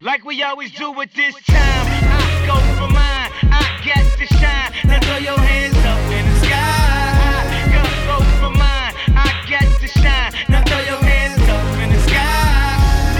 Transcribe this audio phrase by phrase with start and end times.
[0.00, 1.86] Like we always do at this time.
[1.90, 3.30] I go for mine.
[3.50, 4.70] I get to shine.
[4.86, 6.54] Now throw your hands up in the sky.
[7.50, 8.94] I go for mine.
[9.16, 10.32] I get to shine.
[10.48, 12.22] Now throw your hands up in the sky.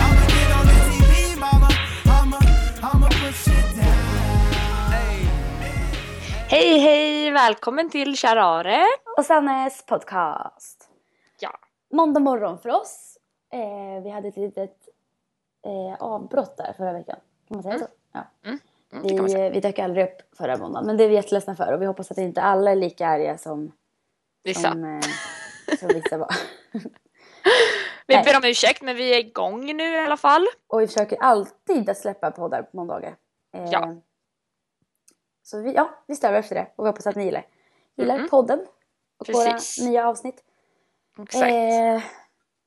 [0.04, 1.68] I'ma get on the TV, mama.
[2.06, 2.38] I'ma,
[2.82, 4.92] I'ma push it down.
[4.92, 5.26] Hey.
[6.48, 7.30] Hej hej!
[7.30, 8.86] Välkommen till Charare.
[9.16, 10.88] och Sannes podcast.
[11.40, 11.50] Ja.
[11.92, 13.18] Måndag morgon för oss.
[13.52, 14.87] Eh, vi hade ett litet
[15.68, 17.16] eh, avbrott där förra veckan.
[17.48, 17.86] Kan man säga så?
[18.12, 18.24] Ja.
[18.44, 18.58] Mm,
[19.08, 19.22] säga.
[19.48, 20.86] Vi, vi dök aldrig upp förra måndagen.
[20.86, 23.38] Men det är vi jätteledsna för och vi hoppas att inte alla är lika arga
[23.38, 23.72] som,
[24.44, 24.70] Vissa.
[24.72, 25.00] som, eh,
[25.78, 26.30] som vissa var.
[28.06, 30.46] Vi ber om ursäkt men vi är igång nu i alla fall.
[30.66, 33.16] Och vi försöker alltid att släppa poddar på måndagar.
[33.54, 33.94] Eh, Ja.
[35.42, 37.46] Så vi, ja, vi strävar efter det och vi hoppas att ni gillar,
[37.96, 38.28] gillar Mhm.
[38.28, 38.66] podden
[39.18, 39.78] och Precis.
[39.80, 40.44] våra nya avsnitt.
[41.22, 41.44] Exakt.
[41.52, 42.02] Eh,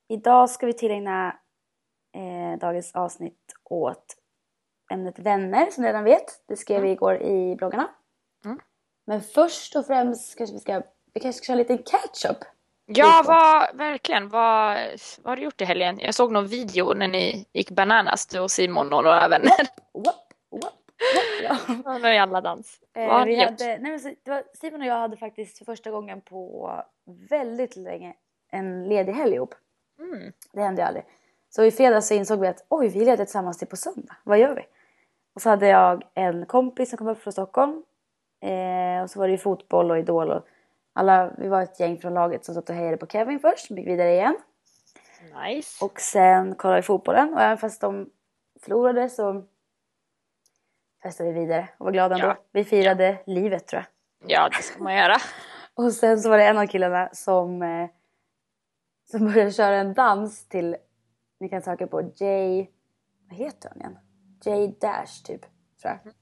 [0.07, 1.35] idag ska vi tillägna
[2.15, 4.15] eh, dagens avsnitt åt
[4.91, 6.43] ämnet vänner som ni redan vet.
[6.47, 7.89] Det skrev vi igår i bloggarna.
[8.45, 8.59] Mm.
[9.05, 10.81] Men först och främst kanske vi ska,
[11.13, 12.37] vi kanske ska köra en liten catch-up.
[12.85, 14.29] ja, vad, verkligen.
[14.29, 14.77] Vad,
[15.21, 15.99] vad har du gjort i helgen?
[15.99, 19.67] Jag såg någon video när ni gick bananas, du och Simon och några vänner.
[19.93, 20.05] Whoop,
[20.51, 20.73] whoop,
[21.43, 21.99] ja.
[22.13, 22.79] Jävla dans.
[22.95, 23.49] Eh, vad har vi ni gjort?
[23.49, 26.71] hade, nej men så, var, Simon och jag hade faktiskt för första gången på
[27.29, 28.13] väldigt länge
[28.51, 29.55] en ledig helg ihop.
[29.99, 30.33] Mm.
[30.51, 31.05] Det hände ju aldrig.
[31.55, 34.15] Så i fredags så insåg vi att oj, vi är lediga tillsammans till på söndag.
[34.23, 34.61] Vad gör vi?
[35.35, 37.83] Och så hade jag en kompis som kom upp från Stockholm.
[38.41, 40.45] Eh, och så var det ju fotboll och Idol och
[40.93, 43.87] alla, vi var ett gäng från laget som satt och hejade på Kevin först, gick
[43.87, 44.37] vidare igen.
[45.45, 45.85] Nice.
[45.85, 48.09] Och sen kollade vi fotbollen och även fast de
[48.61, 49.43] förlorade så
[51.03, 52.27] festade vi vidare och var glada ändå.
[52.27, 52.37] Ja.
[52.51, 54.31] Vi firade livet tror jag.
[54.31, 55.15] Ja, det ska man göra.
[55.73, 57.89] Och sen så var det en av killarna som, eh,
[59.11, 60.77] som började köra en dans till,
[61.41, 62.67] ni kan söka på J,
[63.29, 63.97] vad heter han igen?
[64.45, 65.41] J Dash typ,
[65.81, 66.13] tror jag.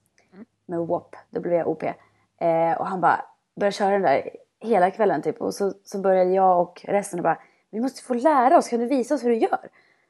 [0.65, 1.93] Med WOP, W-O-P.
[2.37, 3.25] Eh, och han bara
[3.55, 5.41] började köra den där hela kvällen typ.
[5.41, 8.79] Och så, så började jag och resten och bara, vi måste få lära oss, kan
[8.79, 9.69] du visa oss hur du gör?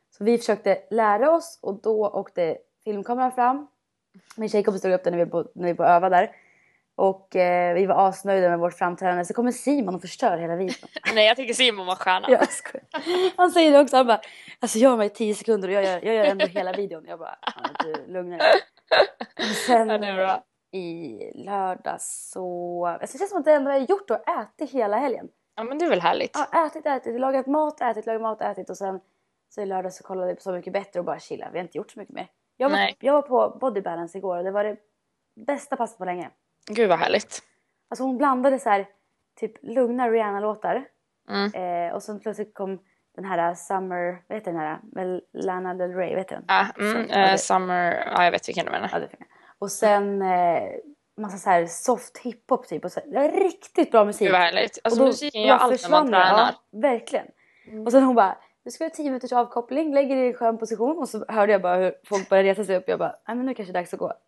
[0.10, 3.68] Så vi försökte lära oss och då åkte filmkameran fram.
[4.38, 6.36] Min tjejkompis stod upp där när vi på, när vi var på öva där.
[7.00, 9.26] Och eh, vi var asnöjda med vårt framträdande.
[9.26, 10.90] Så kommer Simon och förstör hela videon.
[11.14, 12.28] Nej, jag tycker Simon var stjärna.
[12.30, 12.86] Jag skojar.
[13.38, 13.96] Han säger det också.
[13.98, 14.22] Han bara,
[14.60, 17.06] alltså gör mig 10 sekunder och jag gör, jag gör ändå hela videon.
[17.08, 18.48] Jag bara, "Ja, men du lugna dig.
[19.38, 23.88] Och sen Ja, i lördags så, alltså det känns som att det enda jag har
[23.88, 25.28] gjort och ätit hela helgen.
[25.56, 26.38] Ja, men det är väl härligt.
[26.52, 29.00] Ja, ätit, ätit, lagat mat, ätit, lagat mat, ätit och sen
[29.50, 31.50] så i lördags så kollade vi på Så mycket bättre och bara chilla.
[31.52, 32.28] Vi har inte gjort så mycket mer.
[32.58, 32.96] Jag var, Nej.
[33.00, 34.78] jag var på Body Balance igår och det var det
[35.36, 36.30] bästa passet på länge.
[36.70, 37.40] Gud vad härligt.
[37.90, 38.88] Alltså hon blandade så här
[39.40, 40.86] typ lugna Rihanna-låtar
[41.30, 41.54] Mm.
[41.88, 42.80] eh, och sen plötsligt kom
[43.16, 44.80] den här Summer, vad heter den här?
[44.96, 46.44] Väl Lana Del Rey, vet du den?
[46.48, 48.90] Ah, mm, Så- eh, summer, ja jag vet vilken du menar.
[48.94, 49.26] Ja.
[49.60, 50.62] Och sen eh,
[51.18, 52.86] massa så här soft hiphop typ.
[52.86, 54.22] Och så, var riktigt bra musik.
[54.28, 54.80] Gud vad härligt.
[54.84, 56.54] Alltså Och då- musiken gör allt när man tränar.
[56.72, 57.26] Ja, verkligen.
[57.86, 60.58] Och sen hon bara, du ska ha 10 minuters avkoppling, lägger dig i en skön
[60.58, 60.98] position.
[60.98, 62.84] Och så hörde jag bara hur folk började resa sig upp.
[62.88, 64.14] Jag bara, nej men nu kanske det är dags att gå.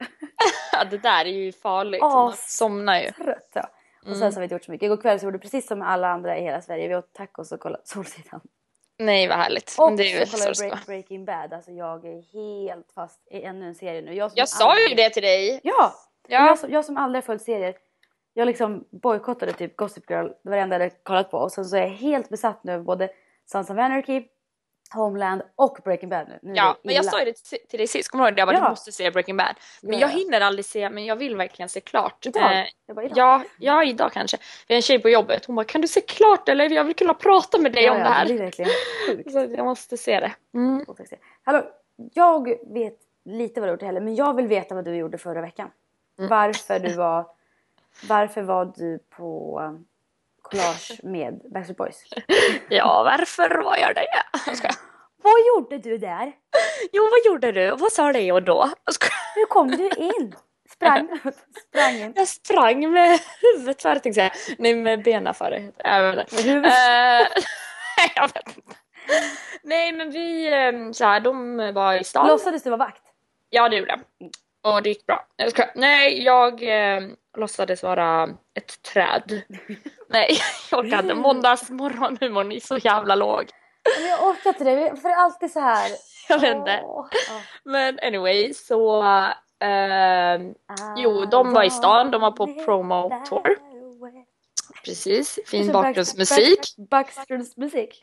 [0.72, 2.00] Ja, det där är ju farligt.
[2.02, 2.10] Ja.
[2.24, 3.12] Man somnar ju.
[3.12, 3.70] Trött ja.
[4.02, 4.20] Och Mm.
[4.20, 4.86] sen så har vi inte gjort så mycket.
[4.86, 6.88] Igår kväll så gjorde vi precis som alla andra i hela Sverige.
[6.88, 8.42] Vi åt tacos och kollade Solsidan.
[9.00, 9.76] Nej vad härligt.
[9.80, 10.70] Och Men det är ju så kollade vi.
[10.70, 11.54] Break, Breaking Bad.
[11.54, 14.14] Alltså jag är helt fast i ännu en serie nu.
[14.16, 15.60] Jag, Jag sa ju aldrig- det till dig.
[15.64, 15.94] Ja!
[16.28, 16.46] Ja.
[16.48, 17.76] Jag, som, jag som aldrig har följt serier.
[18.34, 20.28] Jag liksom bojkottade typ Gossip Girl.
[20.28, 21.38] Det var det enda jag hade kollat på.
[21.38, 23.10] Och sen så är jag helt besatt nu av både
[23.46, 24.24] Sons of Anarchy,
[24.94, 26.40] Homeland och Breaking Bad nu.
[26.42, 27.34] nu är Ja, det men jag sa ju det
[27.70, 28.40] till- dig sist, kommer du ihåg det?
[28.42, 28.64] Jag bara, Ja.
[28.64, 29.56] du måste se Breaking Bad.
[29.82, 30.16] Men Ja, jag ja.
[30.18, 32.26] hinner aldrig se, men jag vill verkligen se klart.
[32.26, 32.60] Idag?
[32.60, 33.18] Eh, Jag bara, idag.
[33.18, 34.38] ja, ja, idag kanske.
[34.68, 36.70] Vi har en tjej på jobbet, hon bara, kan du se klart eller?
[36.70, 38.26] Jag vill kunna prata med dig om det här.
[38.26, 38.72] blir verkligen
[39.08, 39.32] sjukt.
[39.32, 40.32] Så jag måste se det.
[40.54, 40.86] Mm.
[41.44, 41.64] Hallå,
[42.14, 44.04] jag vet lite vad du i helgen.
[44.06, 45.70] Men jag vill veta vad du gjorde förra veckan.
[46.20, 46.30] Mm.
[46.30, 47.26] Varför du var...
[48.10, 49.62] Varför var du på
[50.52, 52.04] collage med Backstreet Boys?
[52.70, 54.06] Ja, varför var jag det?
[54.12, 54.72] Jag.
[55.24, 56.32] Vad gjorde du där?
[56.92, 57.76] Jo, vad gjorde du?
[57.76, 58.70] Vad sa Leo då?
[58.86, 59.36] Jag skojar.
[59.36, 60.36] Hur kom du in?
[60.70, 61.20] Sprang,
[61.70, 62.14] sprang in.
[62.16, 64.32] Jag sprang med huvudet före tänkte jag.
[64.58, 65.72] Nej, med benen före.
[65.78, 66.68] Jag vet inte.
[66.68, 67.28] Eh,
[68.16, 68.62] jag vet inte.
[69.64, 72.28] Nej, men vi, eh, så här, de var i stan.
[72.28, 73.02] Låtsades du vara vakt?
[73.50, 74.30] Ja, det gjorde jag.
[74.62, 75.26] Och det gick bra.
[75.36, 75.72] Jag skojar.
[75.76, 77.04] Nej, jag eh,
[77.38, 79.42] låtsades vara ett träd.
[80.10, 80.38] Nej,
[80.72, 81.16] jag orkar inte.
[81.16, 83.50] Måndagsmorgonhumorn är så jävla låg.
[84.00, 84.96] Men jag orkar inte det.
[85.02, 85.92] För det är alltid så här.
[86.30, 86.72] Jag vet inte.
[86.72, 87.10] Ja.
[87.64, 89.04] Men anyway, så...
[89.60, 90.40] Eh,
[90.98, 93.58] Jo, de var i stan, de var på promo tour.
[94.86, 96.60] precis, fin bakgrundsmusik.
[96.90, 98.02] Backströms musik.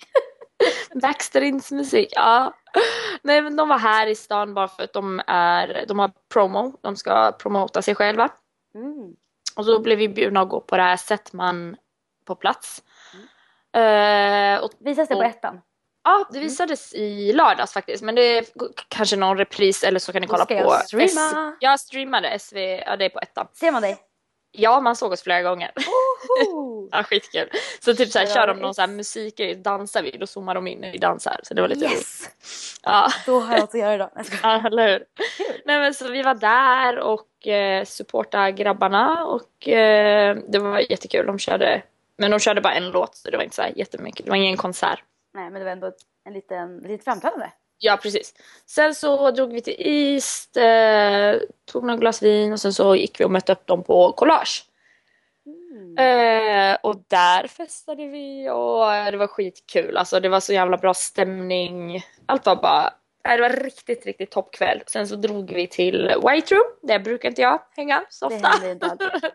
[0.95, 2.55] Backstreets musik, ja.
[3.23, 6.79] Nej men de var här i stan bara för att de är, de har promo,
[6.83, 8.29] de ska promota sig själva.
[8.75, 9.15] Mm.
[9.57, 11.77] Och så blev vi bjudna att gå på det här Sättman
[12.25, 12.83] på plats.
[13.77, 15.61] Eh, och, Visas det på ettan?
[16.05, 18.45] ja, det visades i lördags faktiskt men det är
[18.89, 21.57] kanske någon repris eller så kan ni Då kolla på jag S- streama.
[21.61, 23.47] Jag streamade SV, ja det är på ettan.
[23.53, 23.99] Ser man dig?
[24.53, 25.73] Ja, man såg oss flera gånger.
[26.91, 27.49] Ja, skitkul.
[27.81, 30.79] Så typ såhär, kör de någon sån här musikgrej, dansar vi, då zoomar de in
[30.81, 31.41] när vi dansar.
[31.43, 31.97] Så det var lite roligt.
[31.97, 32.81] Yes!
[32.83, 34.11] Ja, Då har jag något att göra idag.
[34.43, 34.99] Ja, eller hur?
[34.99, 35.61] Kul.
[35.65, 41.27] Nej men så vi var där och eh, supportade grabbarna och eh, det var jättekul.
[41.27, 41.83] De körde,
[42.19, 44.25] men de körde bara en låt så det var inte så här jättemycket.
[44.25, 45.03] Det var ingen konsert.
[45.35, 45.93] Nej men det var ändå
[46.25, 47.47] en liten, ett litet framträdande.
[47.79, 48.35] Ja precis.
[48.67, 51.35] Sen så drog vi till East, eh,
[51.73, 54.65] tog några glas vin och sen så gick vi och mötte upp dem på Collage.
[55.99, 59.97] Eh, och där festade vi och eh, det var skitkul.
[59.97, 62.03] Alltså det var så jävla bra stämning.
[62.27, 62.95] Allt var bara,
[63.25, 64.83] nej, det var riktigt, riktigt toppkväll.
[64.87, 66.65] Sen så drog vi till White Room.
[66.83, 68.49] Där brukar inte jag hänga så Det ofta.
[68.49, 69.09] händer inte alltid.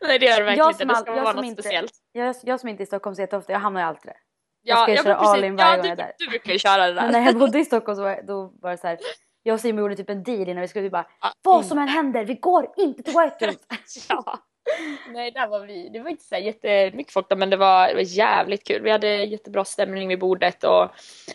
[0.00, 0.84] nej det gör det verkligen Jag inte.
[0.84, 1.92] Det all- ska jag vara något inte- speciellt.
[2.12, 4.16] Jag, jag som inte är i Stockholm så jätteofta, jag hamnar ju alltid där.
[4.66, 6.12] Ja, ska ja, köra all in varje ja, gång du, jag är där.
[6.18, 7.02] du brukar ju köra det där.
[7.02, 8.98] Men när jag bodde i Stockholm så var, då var det så här.
[9.42, 11.78] Jag och Simon gjorde typ en deal innan vi skulle vi bara Ja, Vad som
[11.78, 13.56] än händer, vi går inte till White Room.
[14.08, 14.38] Ja.
[15.08, 15.88] Nej, där var vi.
[15.88, 18.82] Det var inte så här jättemycket folk där, men det var, det var jävligt kul.
[18.82, 20.88] Vi hade jättebra stämning vid bordet och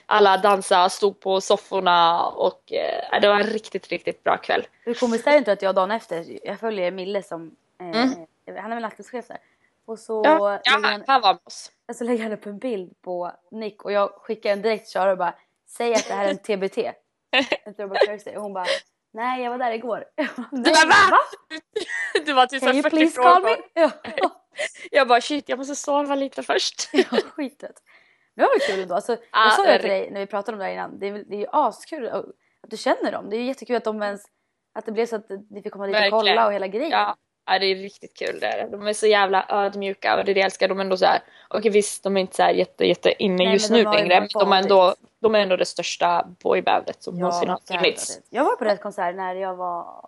[0.06, 4.68] alla dansade, stod på sofforna och eh, det var en riktigt, riktigt bra kväll.
[4.86, 7.88] Hur komiskt är det inte att jag dagen efter, jag följer Mille som, eh,
[8.62, 9.38] han är väl nattklubschef där.
[9.86, 10.38] Och så, Mm.
[10.38, 11.72] Ja, ja han, han var med oss.
[11.94, 15.12] Så lägger han upp en bild på Nick och jag skickar en direkt till Sara
[15.12, 15.34] och bara
[15.68, 16.78] Säg att det här är en TBT.
[17.64, 18.36] En throwback Thursday.
[18.38, 18.66] Och hon bara
[19.14, 20.06] Nej jag var där igår.
[20.16, 21.18] Du "Nej, bara, va?
[22.26, 23.56] Det var typ Can you 40 please call me?
[23.74, 23.92] Ja,
[24.92, 26.94] Jag bara shit, jag måste sova lite först.
[27.12, 27.84] var skittrött.
[28.34, 28.96] Men det var väl kul ändå.
[28.96, 31.00] Alltså, Ja, jag sa ju till dig när vi pratade om det här innan.
[31.00, 32.26] Det är, det är ju askul att
[32.68, 33.30] du känner dem.
[33.30, 34.22] Det är ju jättekul att de ens
[34.74, 36.90] att det blev så att ni fick komma dit och kolla och hela grejen.
[36.92, 37.16] Ja,
[37.46, 38.40] ja, det är riktigt kul.
[38.40, 38.68] Det är.
[38.68, 40.68] De är så jävla ödmjuka och det är det jag älskar.
[40.68, 43.44] De är ändå så här, okej visst de är inte så här jätte, jätte inne
[43.44, 44.20] Nej, just nu längre.
[44.20, 48.20] Men de är, ändå, de är ändå det största boybandet som Ja, någonsin har funnits.
[48.30, 50.08] Jag var på deras konsert när jag var...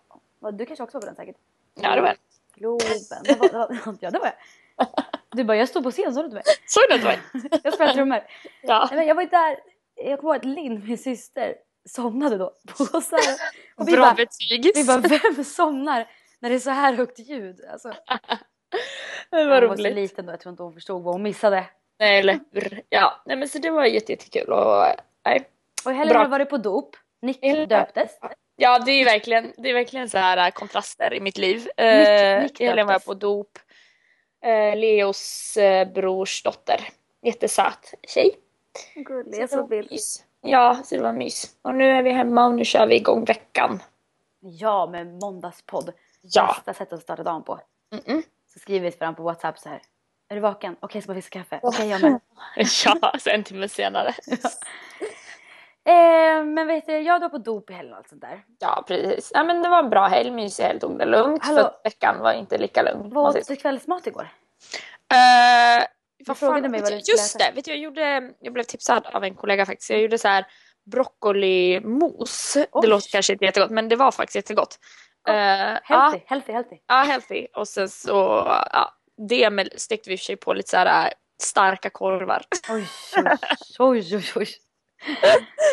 [0.51, 1.35] Du kanske också var på den säkert?
[1.81, 2.15] Ja, det var
[2.56, 3.39] Globen.
[3.39, 4.88] Vad var- Ja, det var jag.
[5.31, 6.44] Du bara, jag stod på scen, sa du inte mig?
[6.68, 7.15] Såg du det var?
[7.63, 8.24] Jag spelade trummor.
[8.62, 8.88] Ja.
[8.91, 9.59] Nej, men jag var inte där.
[9.95, 11.56] Jag kommer ihåg att Linn, min syster,
[11.86, 13.36] somnade då på konserten.
[13.75, 14.71] Och vi Bra bara, betyg.
[14.75, 16.07] vi bara, vem somnar
[16.44, 17.62] när det är så här högt ljud?
[17.72, 17.88] Alltså,
[19.30, 19.95] det var hon var så roligt.
[19.95, 21.66] liten då, jag tror inte hon förstod vad hon missade.
[22.00, 22.81] Nej, eller hur?
[22.90, 24.84] Ja, nej men så det var jätte, jättekul och
[25.25, 25.50] nej.
[25.86, 26.24] Och i helgen Bra.
[26.24, 26.95] du varit på dop.
[27.22, 27.66] Nick Ja.
[27.66, 28.19] döptes.
[28.56, 31.68] Ja, det är verkligen, det är verkligen så här äh, kontraster i mitt liv.
[31.78, 33.60] Nick- Eh, Nick I helgen var på dop.
[34.46, 36.81] Eh, Leos eh, brors dotter.
[37.22, 38.36] Jättesöt tjej.
[38.96, 40.24] Gullig, Så det var mys.
[40.42, 41.56] Ja, så det var mys.
[41.62, 43.80] Och nu är vi hemma och nu kör vi igång veckan.
[44.39, 45.92] Ja, med måndagspodd.
[46.24, 46.48] Ja.
[46.58, 47.60] Bästa sättet att starta dagen på.
[47.96, 48.24] Mm-mm.
[48.54, 49.81] Så skriver vi till varandra på WhatsApp så här.
[50.30, 50.75] Är du vaken?
[50.80, 51.60] Okej, ska bara fixa kaffe.
[51.64, 52.20] Okej, jag med.
[52.86, 54.14] Ja, så en timme senare.
[55.86, 58.44] Eh, men vet du, jag var på dop i helgen och allt sånt där.
[58.60, 59.31] Ja, precis.
[59.34, 61.44] Ja, men det var en bra helg, mysig helg, tog det lugnt.
[61.46, 61.58] Hallå.
[61.58, 63.10] För att veckan var inte lika lugn.
[63.14, 64.28] Vad åt du kvällsmat igår?
[65.14, 65.84] Eh,
[66.28, 68.64] vad frågade fan, mig vet vad du- Just det, vet du, jag, gjorde, jag blev
[68.64, 69.90] tipsad av en kollega faktiskt.
[69.90, 70.46] Jag gjorde så här
[70.92, 72.54] broccolimos.
[72.81, 74.80] Det låter kanske inte jättegott, men det var faktiskt jättegott.
[75.25, 75.36] Gott.
[75.36, 75.36] Eh,
[75.84, 76.77] Healthy, ja, healthy, healthy.
[76.88, 77.48] ja, healthy.
[77.56, 78.12] Och sen så,
[78.72, 78.94] ja,
[79.30, 81.12] det med, stekte vi i och för sig på lite så här äh,
[81.42, 82.42] starka korvar.
[82.70, 82.88] Oj,
[83.80, 84.48] oj, oj, oj.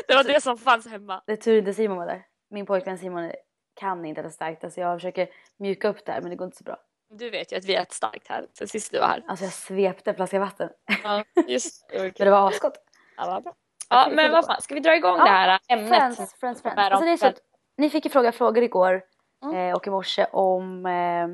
[0.09, 1.23] Det var det som fanns hemma.
[1.26, 2.23] Det är tur inte Simon var där.
[2.50, 3.33] Min pojkvän Simon
[3.80, 4.64] kan inte äta starkt.
[4.64, 5.28] Alltså jag försöker
[5.59, 6.76] mjuka upp det här men det går inte så bra.
[7.11, 9.25] Du vet ju att vi äter starkt här sen sist du var här.
[9.28, 10.71] Alltså jag svepte en flaska vatten.
[11.04, 11.99] Ja, just det.
[12.02, 12.75] Men det var asgott.
[13.16, 13.54] Ja, bra.
[13.88, 15.88] Ja, men vad fan, ska vi dra igång Ja, det här ämnet?
[15.88, 16.78] Friends, friends, friends.
[16.78, 17.38] Alltså det är så att,
[17.76, 19.02] ni fick ju fråga frågor igår
[19.42, 19.56] Mm.
[19.56, 21.25] eh, och i morse om eh,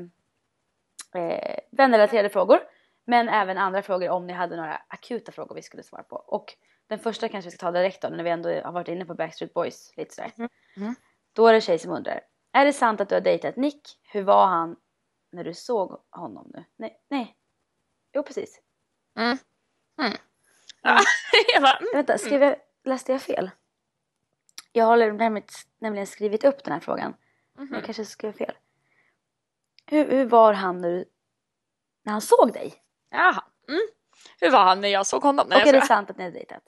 [1.21, 2.59] eh, vänrelaterade frågor.
[3.05, 6.15] Men även andra frågor om ni hade några akuta frågor vi skulle svara på.
[6.15, 6.53] Och
[6.87, 9.13] den första kanske vi ska ta direkt då när vi ändå har varit inne på
[9.13, 10.31] Backstreet Boys lite sådär.
[10.75, 10.95] Mhm.
[11.33, 12.21] Då är det tjej som undrar.
[12.51, 13.99] Är det sant att du har dejtat Nick?
[14.03, 14.75] Hur var han
[15.31, 16.63] när du såg honom nu?
[16.75, 17.35] Nej, nej.
[18.13, 18.61] Jo precis.
[19.17, 19.37] Mm.
[20.01, 20.13] Mm.
[20.81, 20.99] Ja,
[21.53, 21.89] jag bara, mm.
[21.93, 23.51] Vänta, skrev jag, läste jag fel?
[24.71, 24.97] Jag har
[25.81, 27.13] nämligen skrivit upp den här frågan.
[27.57, 27.73] Mhm.
[27.73, 28.53] Jag kanske skrev fel.
[29.85, 31.05] Hur, hur var han när, du,
[32.05, 32.73] när han såg dig?
[33.11, 33.43] Jaha.
[33.69, 33.81] Mm.
[34.41, 35.51] Hur var han när jag såg honom?
[35.51, 35.81] Är jag det skojar.
[35.85, 36.63] sant att ni har dejtat?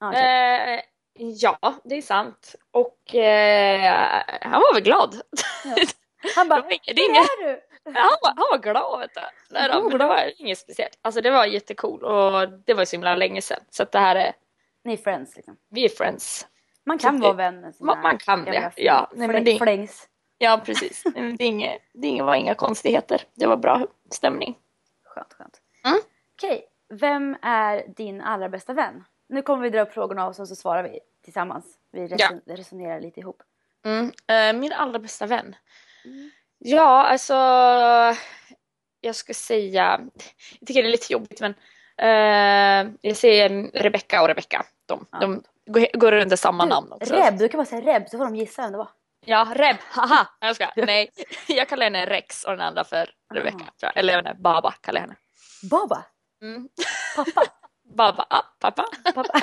[0.00, 0.74] Ja, okej.
[0.74, 0.80] Eh,
[1.28, 2.54] ja, det är sant.
[2.70, 5.20] Och eh, han var väl glad.
[6.36, 7.60] han bara, det inget, det är inget, är du!
[7.84, 9.20] han, var, han var glad vet du.
[9.68, 10.98] Då, men det var inget speciellt.
[11.02, 13.60] Alltså det var jättekul och det var så himla länge sedan.
[13.70, 14.32] Så att det här är
[14.84, 15.56] Ni är friends liksom.
[15.70, 16.46] Vi är friends.
[16.84, 18.72] Man kan Så vara det- vän med sina Man, man kan det.
[18.76, 20.08] Ja, nej, men det, flängs.
[20.40, 21.02] Ja precis.
[21.14, 23.22] Det, är inget, det var inga konstigheter.
[23.34, 24.58] Det var bra stämning.
[25.04, 25.60] Skönt, skönt.
[25.84, 26.00] Mm.
[26.36, 29.04] Okej, vem är din allra bästa vän?
[29.28, 31.64] Nu kommer vi dra upp frågorna och så, så svarar vi tillsammans.
[31.92, 33.42] Vi reson- resonerar lite ihop.
[33.84, 34.12] Mm.
[34.26, 35.56] eh, min allra bästa vän.
[36.58, 37.34] Ja, alltså.
[39.00, 40.00] Jag ska säga.
[40.60, 41.54] Jag tycker det är lite jobbigt men.
[41.96, 44.66] eh, jag säger Rebecca och Rebecca.
[44.86, 45.18] De, Ja.
[45.18, 47.14] de går, går under samma Du, namn också.
[47.14, 48.88] Reb, du kan bara säga Reb så får de gissa vem det var.
[49.26, 49.76] Ja, Reb.
[49.90, 50.26] Haha.
[50.40, 50.70] Jag ska.
[50.76, 51.10] Nej,
[51.48, 53.64] jag kallar henne Rex och den andra för Rebecca.
[53.82, 53.90] Ah.
[53.90, 55.16] Eller jag vet inte, Baba kallar jag henne.
[55.70, 56.04] Baba,
[56.42, 56.68] Mm.
[57.16, 57.42] pappa,
[57.96, 58.84] Baba, ah, pappa.
[59.14, 59.40] pappa.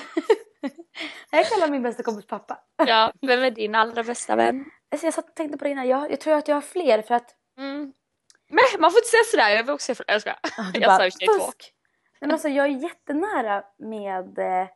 [1.31, 2.59] jag kallar min bästa kompis pappa.
[2.87, 4.65] Ja, vem är din allra bästa vän?
[4.91, 7.01] Alltså jag satt och tänkte på det innan, jag, jag tror att jag har fler
[7.01, 7.93] för att Mm.
[8.49, 10.39] Men man får inte säga sådär, jag vill också säga Jag skojar.
[10.73, 11.33] du Jag sa och för sig två.
[11.45, 14.67] Nej, men alltså, jag är jättenära med, eh,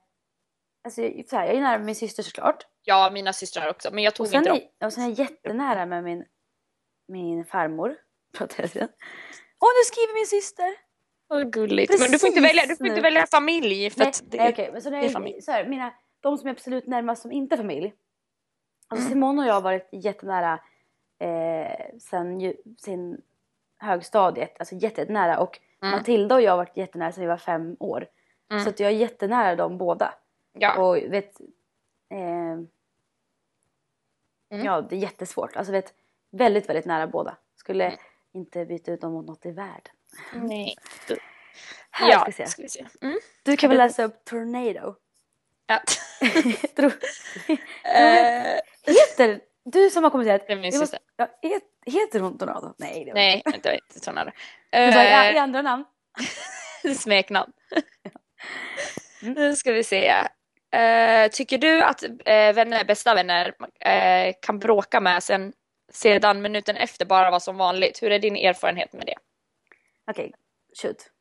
[0.83, 2.67] alltså, jag- så här, jag är nära med min syster såklart.
[2.83, 4.59] Ja, mina systrar också, men jag tog Och inte dem.
[4.79, 6.25] är, och sen är jag jättenära med min,
[7.07, 7.95] min farmor.
[8.37, 8.87] Pratar jag.
[9.59, 10.75] Åh nu skriver min syster!
[11.27, 11.99] Vad gulligt.
[11.99, 13.89] Men du får inte Precis välja, du får inte välja familj.
[13.89, 16.51] För Nej, det, nej okej, men så, när jag, så här, mina, de som är
[16.51, 17.93] absolut närmast som inte är familj.
[18.87, 19.09] Alltså Mm.
[19.13, 20.59] Simone och jag har varit jättenära
[21.19, 23.21] eh, sen, sen
[23.79, 25.39] högstadiet, alltså jätte- jättenära.
[25.39, 25.97] Och Mm.
[25.97, 28.07] Matilda och jag har varit jättenära sen vi var fem år.
[28.51, 28.63] Mm.
[28.63, 30.13] Så att jag är jättenära dem båda.
[30.53, 30.77] Ja.
[30.81, 31.39] Och vet,
[32.11, 32.59] eh,
[34.51, 34.65] Mm.
[34.65, 35.55] ja det är jättesvårt.
[35.55, 35.93] Alltså vet,
[36.31, 37.37] väldigt, väldigt nära båda.
[37.55, 37.99] Skulle Mm.
[38.33, 39.93] inte byta ut dem mot något i världen.
[40.33, 40.75] Nej.
[41.91, 42.45] Här ja, ska vi se.
[42.47, 42.85] ska vi se.
[43.01, 43.19] Mm.
[43.43, 44.95] Du kan väl läsa upp Tornado?
[45.67, 45.81] Ja.
[46.75, 46.93] Tror,
[47.83, 50.47] Eh, heter, du som har kommenterat.
[50.47, 50.99] Det är min syster.
[51.15, 52.73] ja, het, heter hon Tornado?
[52.77, 53.05] Nej.
[53.05, 54.33] Det var nej, det var inte sådana där.
[54.87, 55.85] Du bara, i, i andra namn?
[56.97, 57.53] smeknamn.
[59.21, 59.33] Mm.
[59.33, 60.13] Nu ska vi se.
[60.71, 65.53] Eh, tycker du att eh, vänner, bästa vänner eh, kan bråka med sen
[65.91, 68.03] sedan minuten efter bara vara som vanligt?
[68.03, 69.15] Hur är din erfarenhet med det?
[70.11, 70.33] Okej,
[70.81, 71.11] shoot.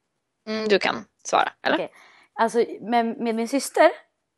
[0.48, 1.76] Mm, du kan svara, eller?
[1.76, 1.90] Okej.
[2.32, 3.90] Alltså med, med min syster,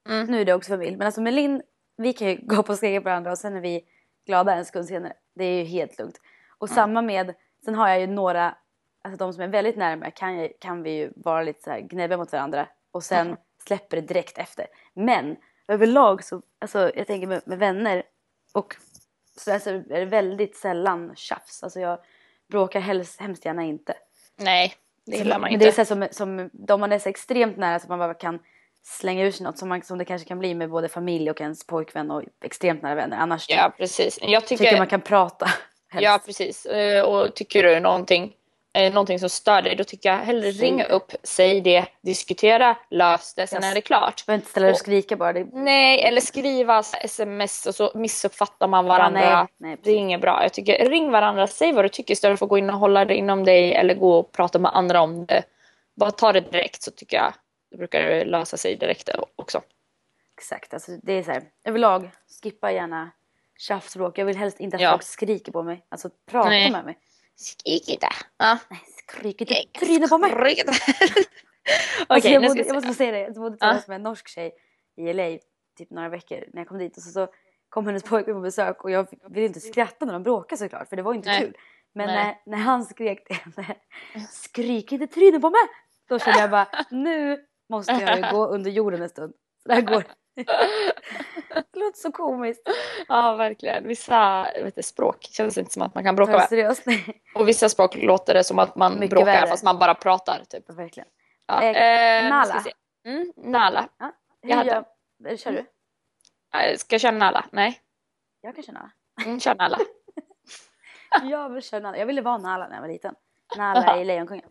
[0.09, 0.26] Mm.
[0.26, 1.62] nu är det också familj, men alltså med Linn,
[1.97, 3.85] vi kan ju gå på och skrika på varandra och sen är vi
[4.26, 5.12] glada en sekund senare.
[5.35, 6.21] Det är ju helt lugnt.
[6.59, 8.54] Och samma med, sen har jag ju några,
[9.04, 12.19] alltså de som är väldigt närmare kan, kan vi ju vara lite så här gnäbbiga
[12.19, 13.37] mot varandra och sen.
[13.66, 14.66] släpper det direkt efter.
[14.95, 15.37] Men
[15.69, 18.02] överlag så, alltså jag tänker med, med vänner
[18.52, 18.76] och
[19.37, 21.62] så där så är det väldigt sällan tjafs.
[21.62, 21.99] Alltså jag
[22.49, 23.95] bråkar helst, hemskt gärna inte.
[24.37, 24.75] Nej,
[25.07, 25.64] det gillar man Men inte.
[25.64, 28.38] det är så som, som de man är så extremt nära så man bara kan
[28.85, 31.40] slänga ur sig något som, man, som det kanske kan bli med både familj och
[31.40, 33.16] ens pojkvän och extremt nära vänner.
[33.16, 34.19] Annars Ja, precis.
[34.23, 35.47] Jag tycker tycker, man kan prata.
[35.88, 36.04] helst.
[36.04, 36.66] ja, precis.
[36.66, 38.33] Eh, Och tycker du någonting,
[38.75, 43.35] eh, någonting som stör dig, då tycker jag hellre ringa upp, säg det, diskutera, lös
[43.35, 43.71] det, sen Yes.
[43.71, 44.26] är det klart.
[44.26, 45.33] behöver inte ställa dig och skrika bara.
[45.33, 49.21] Det, Nej, eller skriva sms och så missuppfattar man varandra.
[49.43, 50.43] nej, nej, det är inget bra.
[50.43, 53.05] Jag tycker ring varandra, säg vad du tycker istället för att gå in och hålla
[53.05, 55.43] det inom dig eller gå och prata med andra om det.
[55.97, 57.33] Bara ta det direkt så tycker jag
[57.71, 59.61] det brukar lösa sig direkt också.
[60.38, 61.43] Exakt, alltså det är så här.
[61.64, 62.11] Överlag,
[62.43, 63.11] skippa gärna
[63.59, 64.19] tjafsbråk.
[64.19, 64.91] Jag vill helst inte att Ja.
[64.91, 65.85] folk skriker på mig.
[65.88, 66.71] Alltså prata Nej.
[66.71, 66.99] med mig.
[67.36, 68.08] Skrik inte.
[68.36, 68.58] Ja.
[68.70, 70.30] Nej, skrik inte trynet på mig.
[70.30, 70.72] Skrik inte.
[72.06, 73.20] Alltså, Okej, jag, bodde, jag måste säga det.
[73.20, 74.52] Jag bodde tillsammans med en norsk tjej
[74.96, 75.38] i LA
[75.78, 76.96] typ några veckor när jag kom dit.
[76.96, 77.28] Och så, så
[77.68, 80.96] kom hennes pojkvän på besök och jag ville inte skratta när de bråkade såklart för
[80.96, 81.40] det var ju inte Nej.
[81.40, 81.56] kul.
[81.94, 82.16] Men Nej.
[82.16, 83.76] när, när han skrek till henne,
[84.30, 85.60] skrik inte trynet på mig!
[86.08, 89.34] Då kände jag bara, nu måste jag gå under jorden en stund.
[89.66, 90.04] Så här går.
[91.54, 92.68] det låter så komiskt.
[93.09, 93.88] Ja, verkligen.
[93.88, 96.49] Vissa vet du, språk känns inte som att man kan bråka med.
[96.49, 96.82] seriöst?
[97.35, 99.47] Och vissa språk låter det som att man Mycket bråkar värre.
[99.47, 100.42] fast man bara pratar.
[100.50, 100.71] Typ.
[100.71, 101.09] verkligen.
[101.47, 101.62] Ja.
[101.62, 102.64] Eh, nu Nala.
[103.06, 103.88] Mm, Nala.
[104.42, 104.85] Hur Jag hade-
[105.25, 105.59] gör, kör du?
[106.59, 107.44] Eh, Ska jag köra Nala?
[107.52, 107.80] Nej.
[108.40, 108.90] Jag kan köra Nala.
[109.25, 109.78] Mm, kör Nala.
[111.23, 111.97] Jag vill köra Nala.
[111.99, 113.14] Jag ville vara Nala när jag var liten.
[113.56, 114.44] Nala i Lejonkungen.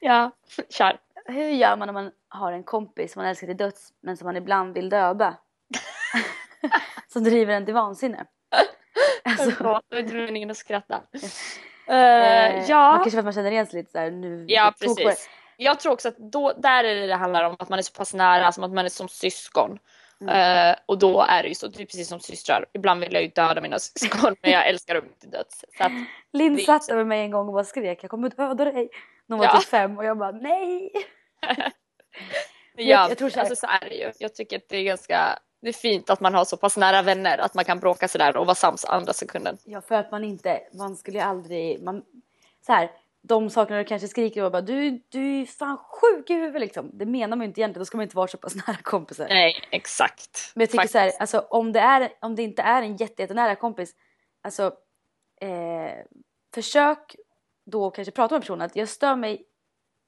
[0.00, 0.30] ja,
[0.68, 0.98] kör.
[1.24, 4.26] Hur gör man om man har en kompis som man älskar till döds men som
[4.26, 5.36] man ibland vill döda?
[7.12, 8.24] Som driver en till vansinne.
[9.24, 10.94] Alltså, Förlåt, det var meningen att skratta.
[10.94, 14.44] eh, Eh, Man ja, kanske för att man känner igen sig lite såhär nu.
[14.48, 15.28] ja precis.
[15.56, 17.92] Jag tror också att då, där är det det handlar om att man är så
[17.92, 19.78] pass nära, som att man är som syskon.
[20.20, 20.68] Mm.
[20.70, 22.66] Eh, och då är det ju så, det är precis som systrar.
[22.74, 25.64] Ibland vill jag ju döda mina syskon men jag älskar dem till döds.
[25.78, 25.92] Så att,
[26.32, 28.88] Linn Det satt över mig en gång och bara skrek jag kommer döda dig.
[29.26, 29.58] När hon var Ja.
[29.60, 30.90] typ fem och jag bara nej.
[32.76, 34.12] men Jag- jag, jag tror så här- alltså, så är det ju.
[34.18, 37.02] Jag tycker att det är ganska det är fint att man har så pass nära
[37.02, 39.58] vänner att man kan bråka sådär och vara sams andra sekunden.
[39.64, 42.04] Ja för att man inte, man skulle ju aldrig, man,
[42.66, 42.90] så här,
[43.22, 46.90] de sakerna du kanske skriker och bara du, du är fan sjuk i huvudet liksom.
[46.92, 49.26] Det menar man ju inte egentligen, då ska man inte vara så pass nära kompisar.
[49.28, 50.52] Nej, exakt.
[50.54, 50.92] Men jag tycker Faktiskt.
[50.92, 53.94] så här, alltså om det, är, om det inte är en jätte, jättenära kompis,
[54.42, 54.72] alltså
[55.40, 56.04] eh,
[56.54, 57.16] försök
[57.66, 59.44] då kanske prata med personen att jag stör mig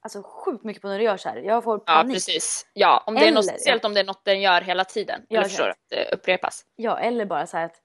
[0.01, 1.37] alltså sjukt mycket på när du gör så här.
[1.37, 2.15] Jag får Ja, panik.
[2.15, 2.65] precis.
[2.73, 5.25] Ja, om det är något, Eller- speciellt om det är något den gör hela tiden.
[5.29, 5.69] Ja, Eller förstår.
[5.69, 6.65] Att det upprepas.
[6.75, 7.75] Ja, eller bara så här att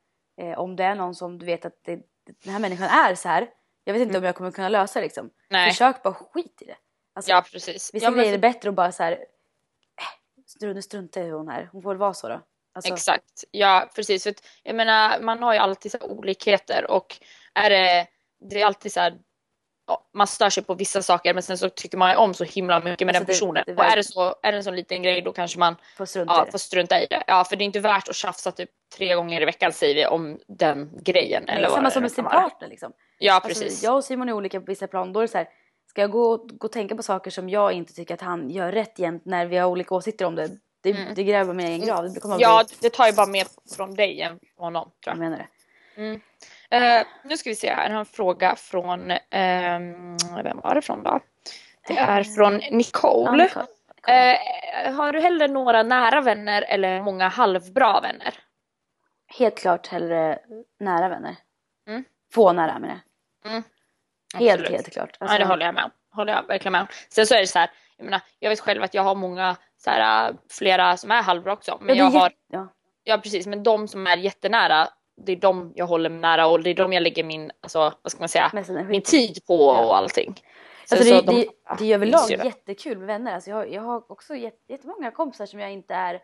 [0.40, 1.98] eh, om det är någon som du vet att det,
[2.44, 3.48] den här människan är så här.
[3.84, 5.24] Jag vet inte om jag kommer kunna lösa det liksom.
[5.24, 5.32] Mm.
[5.50, 5.70] Nej.
[5.70, 6.76] Försök bara skit i det.
[7.14, 7.90] Alltså, Ja, precis.
[7.94, 9.24] Vissa ja, men grejer är bättre att bara så här.
[10.46, 11.68] Strunt, strunta i hon här.
[11.72, 12.40] Hon får väl vara så då.
[12.74, 14.22] Alltså, Exakt, ja precis.
[14.22, 17.16] För att, jag menar, man har ju alltid så olikheter och
[17.54, 18.06] är det,
[18.50, 19.18] det är alltid så här,
[19.86, 22.44] ja, man stör sig på vissa saker men sen så tycker man ju om så
[22.44, 23.64] himla mycket med Alltså, den det- personen.
[23.66, 26.06] det och är det, så, är det en sån liten grej då kanske man Får
[26.06, 26.50] strunta ja, det.
[26.50, 27.22] får strunta i det.
[27.26, 30.06] Ja, för det är inte värt att tjafsa typ tre gånger i veckan säger vi
[30.06, 31.44] om den grejen.
[31.46, 32.92] Nej, eller samma det som med sin partner liksom.
[33.18, 33.82] Ja, Alltså, precis.
[33.82, 35.12] jag och Simon är olika på vissa plan.
[35.12, 35.48] Då är det så här,
[35.90, 38.72] ska jag gå, gå och tänka på saker som jag inte tycker att han gör
[38.72, 40.48] rätt jämt när vi har olika åsikter om det.
[40.80, 42.12] Det, det gräver mig i en grav.
[42.14, 42.42] Det kommer Mm.
[42.42, 44.82] Ja, bli, det tar ju bara mer från dig än från honom.
[44.84, 45.18] Tror jag jag.
[45.30, 46.20] menar det.
[46.70, 51.20] Eh, nu ska vi se här, en fråga från, ehm, vem var det från då?
[51.88, 53.48] Det är från Ja, Nicole.
[54.08, 58.34] Eh, har du hellre några nära vänner eller många halvbra vänner?
[59.38, 60.38] Helt klart hellre
[60.80, 61.36] nära vänner.
[61.88, 62.04] Mm.
[62.32, 63.00] Få nära menar
[63.44, 63.50] jag.
[63.52, 63.62] Mm.
[64.34, 64.70] Helt, Absolut.
[64.70, 65.16] helt klart.
[65.20, 65.90] Ja, Alltså, det håller jag med om.
[66.12, 66.86] Håller jag verkligen med om.
[67.08, 69.56] Sen så är det så här, jag menar, jag vet själv att jag har många,
[69.76, 71.78] så här, flera som är halvbra också.
[71.80, 72.68] Men ja, jag har, ja.
[73.04, 76.70] ja precis, men de som är jättenära, det är de jag håller nära och det
[76.70, 78.50] är de jag lägger min, alltså vad ska man säga,
[78.88, 80.42] min tid på och allting.
[80.88, 83.34] Sen Alltså så det, de- det, det är överlag jättekul med vänner.
[83.34, 86.20] Alltså jag, jag har också jätt, jättemånga kompisar som jag inte är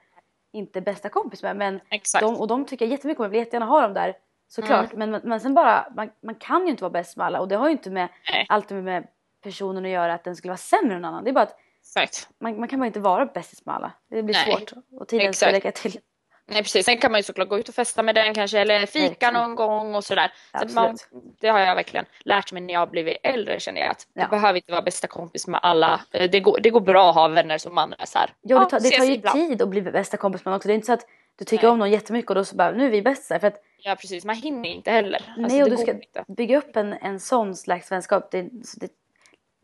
[0.52, 1.56] inte bästa kompis med.
[1.56, 2.22] Men Exakt.
[2.22, 3.24] de, och de tycker jag jättemycket om.
[3.24, 4.16] Jag vill jättegärna ha dem där.
[4.48, 4.92] Såklart.
[4.92, 7.40] Men, men sen bara, man, man kan ju inte vara bäst med alla.
[7.40, 8.46] Och det har ju inte med Nej.
[8.48, 9.06] alltid med
[9.42, 11.24] personen att göra att den skulle vara sämre än någon annan.
[11.24, 12.28] Det är bara att Exakt.
[12.38, 13.92] man, man kan bara inte vara bästis med alla.
[14.10, 14.56] Det blir Nej.
[14.56, 14.72] svårt.
[15.00, 15.52] Och tiden ska Exakt.
[15.64, 16.00] räcka till.
[16.46, 18.86] Nej precis, sen kan man ju såklart gå ut och festa med den kanske eller
[18.86, 19.34] fika Verkligen.
[19.34, 20.32] någon gång och sådär.
[20.68, 20.96] Så man,
[21.40, 24.26] det har jag verkligen lärt mig när jag har blivit äldre känner jag att Ja.
[24.28, 26.00] behöver inte vara bästa kompis med alla.
[26.10, 28.30] Eh, Det går, det går bra att ha vänner som man är såhär.
[28.42, 29.48] Ja, det tar, det tar ju ibland.
[29.48, 30.68] tid att bli bästa kompis med någon också.
[30.68, 31.06] Det är inte så att
[31.38, 31.72] du tycker Nej.
[31.72, 33.38] om någon jättemycket och då så bara nu är vi bästisar.
[33.38, 35.24] För att Ja precis, man hinner inte heller.
[35.28, 36.24] Alltså, Nej, och du ska inte.
[36.28, 38.30] bygga upp en, en sån slags vänskap.
[38.30, 38.88] Det, så det,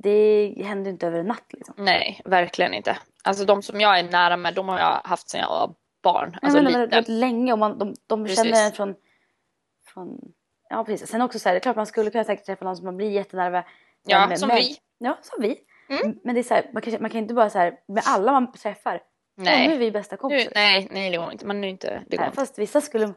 [0.02, 1.74] det händer inte över en natt liksom.
[1.78, 2.98] Nej, verkligen inte.
[3.24, 6.28] Alltså de som jag är nära med, de har jag haft sedan jag var barn.
[6.30, 6.90] Nej, Alltså men liten.
[6.90, 8.44] varit länge och man, de, de Precis.
[8.44, 8.94] känner en från,
[9.86, 10.18] från...
[10.70, 11.08] Ja precis.
[11.10, 12.96] Sen också så här, det är klart man skulle kunna säkert träffa någon som man
[12.96, 13.64] blir jättenära.
[14.06, 14.76] Ja, med- som med- vi.
[14.98, 15.60] Ja, som vi.
[15.90, 16.18] Mm.
[16.24, 18.32] Men det är så här, man, kan, man kan inte bara så här med alla
[18.32, 19.02] man träffar.
[19.34, 19.78] Ja, nu är Nej.
[19.78, 20.52] vi bästa Nu, kompisar.
[20.54, 21.46] nej, nej, det går inte.
[21.46, 22.36] Man är inte, det går Nej, inte.
[22.36, 23.14] fast vissa skulle...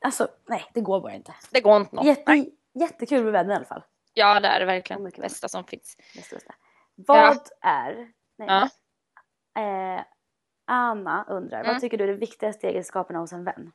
[0.00, 1.34] Alltså nej, det går bara inte.
[1.50, 2.04] Det går inte något.
[2.04, 2.14] Nej.
[2.38, 3.82] Jätte, jättekul med vänner i alla fall.
[4.14, 5.04] Ja, det är det verkligen.
[5.04, 5.96] Det bästa som finns.
[6.14, 6.54] Bästa, bästa.
[6.94, 8.08] Vad är...
[8.38, 8.68] Nej, Ja.
[9.60, 10.02] Eh,
[10.66, 11.72] Anna undrar, Mm.
[11.72, 13.72] vad tycker du är de viktigaste egenskaperna hos en vän?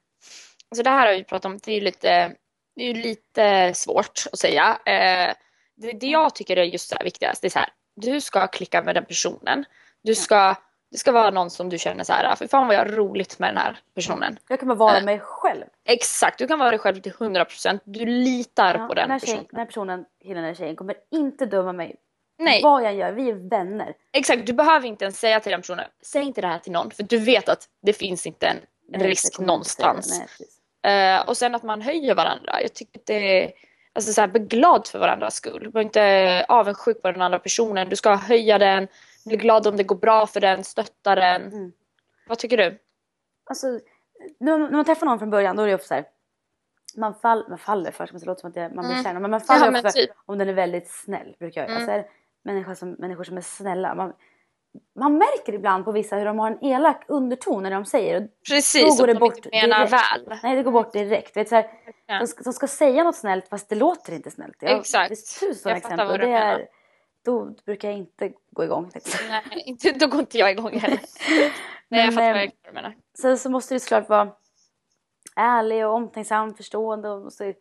[0.71, 2.36] Alltså det här har vi pratat om, det är ju lite,
[2.76, 4.78] det är lite svårt att säga.
[4.86, 5.34] Eh,
[5.76, 8.47] det, det jag tycker är just så här viktigast, det är så här, du ska
[8.47, 9.65] klicka med den personen.
[10.04, 10.56] Du ska,
[10.91, 13.39] det ska vara någon som du känner så här, för fan vad jag har roligt
[13.39, 14.39] med den här personen.
[14.50, 15.04] Jag kan bara vara Eh.
[15.06, 15.63] mig själv.
[15.86, 17.80] Exakt, du kan vara dig själv till 100%.
[17.84, 19.45] Du litar Ja, på den den personen.
[19.50, 21.95] den här personen, killen eller tjejen kommer inte döma mig.
[22.39, 23.93] Nej, Vad jag gör, vi är vänner.
[24.13, 24.45] exakt.
[24.45, 26.91] Du behöver inte ens säga till den personen, säg inte det här till någon.
[26.91, 28.58] För du vet att det finns inte en
[28.89, 30.21] Nej, risk någonstans.
[30.84, 31.15] Nej.
[31.15, 32.62] Eh, och sen att man höjer varandra.
[32.62, 33.52] Jag tycker att det är,
[33.93, 35.60] alltså så här, bli glad för varandras skull.
[35.63, 37.89] Du behöver inte avundsjuk på den andra personen.
[37.89, 38.88] Du ska höja den,
[39.26, 41.41] bli glad om det går bra för den, stötta den.
[41.41, 41.71] Mm.
[42.28, 42.80] Vad tycker du?
[43.50, 43.67] Alltså,
[44.39, 46.06] när, när man träffar någon från början då är det ofta så här.
[46.95, 49.04] Man, fall, man faller först, men det låter som att man blir Mm.
[49.04, 49.13] kär.
[49.19, 50.10] Men man faller Ja, men typ.
[50.26, 51.36] om den är väldigt snäll.
[51.39, 51.69] Brukar jag.
[51.69, 51.89] Mm.
[51.89, 52.12] Alltså,
[52.47, 53.95] människor, som, människor som är snälla.
[53.95, 54.13] Man,
[54.99, 58.21] man märker ibland på vissa hur de har en elak underton när de säger.
[58.23, 60.27] Och, Precis, Då går det de bort inte menar direkt.
[60.27, 60.39] väl.
[60.43, 61.38] nej, det går bort direkt.
[61.38, 61.71] Vet, så här,
[62.05, 62.19] Ja.
[62.19, 64.55] de, ska, de ska säga något snällt fast det låter inte snällt.
[64.60, 65.10] Jag, Exakt.
[65.10, 66.07] Det är tusen Jag fattar exempel.
[66.07, 66.60] vad du det menar.
[66.60, 66.67] är,
[67.25, 68.91] då brukar jag inte gå igång.
[69.29, 70.99] Nej, inte, då går inte jag igång heller.
[71.89, 72.95] Nej, jag Men, fattar ehm, verkligen vad du menar.
[73.21, 74.29] Sen så måste det såklart vara
[75.36, 77.53] ärlig och omtänksam, förstående och måste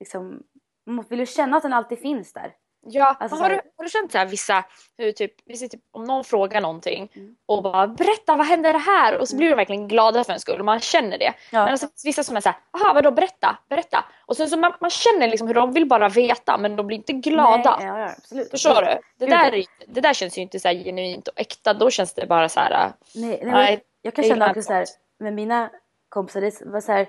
[0.00, 0.42] liksom,
[0.86, 2.52] man vill ju känna att den alltid finns där.
[2.86, 4.64] Ja, Alltså, har, så du, här- har du känt så här vissa,
[4.98, 7.36] hur typ, vissa typ, om någon frågar någonting Mm.
[7.46, 10.58] och bara berätta vad händer här och så blir de verkligen glada för en skull
[10.58, 11.32] och man känner det.
[11.52, 11.64] Ja.
[11.64, 14.04] Men alltså, vissa som är såhär, jaha vadå berätta, berätta.
[14.26, 16.96] Och sen så man, man känner liksom hur de vill bara veta men de blir
[16.96, 17.76] inte glada.
[17.78, 18.50] Nej, ja, ja, absolut.
[18.50, 18.98] Förstår du?
[19.18, 22.26] Det där, det där känns ju inte så här genuint och äkta, då känns det
[22.26, 22.72] bara så här.
[22.86, 24.86] äh, Nej, nej, Nej, jag kan det känna också så här,
[25.18, 25.70] med mina
[26.08, 27.06] kompisar, det var så här,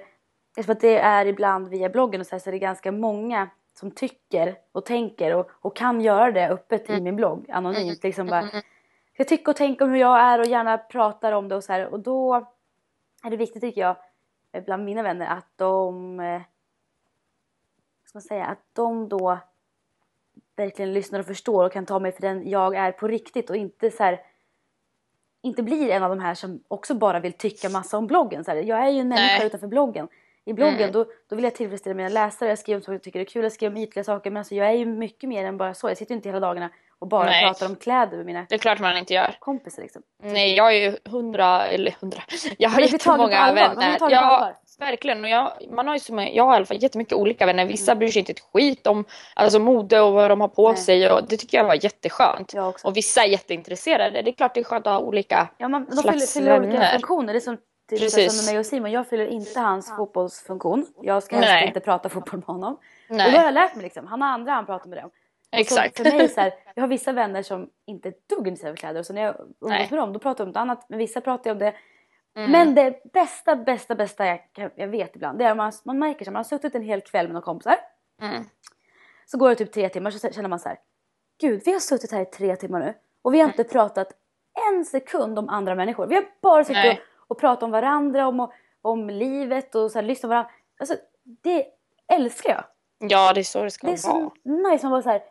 [0.57, 3.49] eftersom att det är ibland via bloggen och så här, så är det ganska många
[3.79, 8.03] som tycker och tänker och, och kan göra det öppet i min blogg anonymt.
[8.03, 8.49] Liksom bara,
[9.13, 11.73] jag tycker och tänker om hur jag är och gärna pratar om det och så
[11.73, 11.85] här.
[11.85, 12.35] Och då
[13.23, 13.95] är det viktigt tycker jag
[14.51, 16.41] eh, bland mina vänner att de eh,
[18.01, 19.37] vad ska man säga, att de då
[20.55, 23.55] verkligen lyssnar och förstår och kan ta mig för den jag är på riktigt och
[23.55, 24.21] inte så här
[25.41, 28.43] inte blir en av de här som också bara vill tycka massa om bloggen.
[28.43, 29.47] Så här, jag är ju en människa Nej.
[29.47, 30.07] utanför bloggen.
[30.45, 30.91] I bloggen Mm.
[30.91, 33.43] då, då vill jag tillfredsställa mina läsare, jag skriver om saker jag tycker är kul,
[33.43, 35.89] jag skriver om ytliga saker men alltså jag är ju mycket mer än bara så.
[35.89, 37.45] Jag sitter ju inte hela dagarna och bara Nej.
[37.45, 39.35] pratar om kläder med mina Det är klart man inte gör.
[39.39, 40.01] kompisar liksom.
[40.23, 42.21] Nej, jag är ju hundra, eller hundra,
[42.57, 43.93] jag har Man jättemånga man vänner.
[44.01, 44.09] allvar.
[44.11, 45.23] Ja, verkligen.
[45.23, 47.65] Och jag, man har ju som, jag har i alla fall jättemycket olika vänner.
[47.65, 49.05] Vissa bryr sig inte ett skit om
[49.35, 50.77] alltså, mode och vad de har på Nej.
[50.77, 52.53] sig och det tycker jag var jätteskönt.
[52.53, 52.73] Jag.
[52.83, 54.21] Och vissa är jätteintresserade.
[54.21, 55.47] Det är klart det är skönt att ha olika.
[55.57, 57.33] Ja, man, de slags fyller, fyller olika funktioner.
[57.33, 57.57] Det är som,
[57.89, 58.37] typ Precis.
[58.37, 58.91] som med mig och Simon.
[58.91, 60.85] Jag fyller inte hans fotbollsfunktion.
[61.01, 61.67] Jag ska helst Nej.
[61.67, 62.73] inte prata fotboll med honom.
[62.73, 64.07] Och då Nej, har jag lärt mig liksom.
[64.07, 65.09] Han har andra han pratar med dem.
[65.51, 65.97] Och exakt.
[65.97, 68.47] Så för mig är så här, jag har vissa vänner som inte är ett dugg
[68.47, 68.99] intresserade av kläder.
[68.99, 69.87] Och så när jag umgås Nej.
[69.91, 70.85] med dem då pratar jag om något annat.
[70.89, 71.73] Men vissa pratar ju om det.
[72.37, 72.51] Mm.
[72.51, 75.39] Men det bästa, bästa, bästa jag, kan- jag vet ibland.
[75.39, 77.45] Det är om man, man märker att man har suttit en hel kväll med några
[77.45, 77.77] kompisar.
[78.21, 78.43] Mm.
[79.25, 80.77] Så går det typ tre timmar så känner man så här.
[81.41, 82.93] Gud, vi har suttit här i tre timmar nu.
[83.21, 84.11] Och vi har inte pratat
[84.71, 86.07] en sekund om andra människor.
[86.07, 87.01] Vi har bara suttit Nej.
[87.01, 90.51] och, och pratat om varandra, om, om livet och så här, lyssnat på varandra.
[90.79, 90.95] Alltså,
[91.43, 91.65] det
[92.13, 92.63] älskar jag.
[93.11, 94.29] Ja, det är så det ska Det är vara.
[94.43, 94.85] så nice.
[94.85, 95.21] Man bara så här,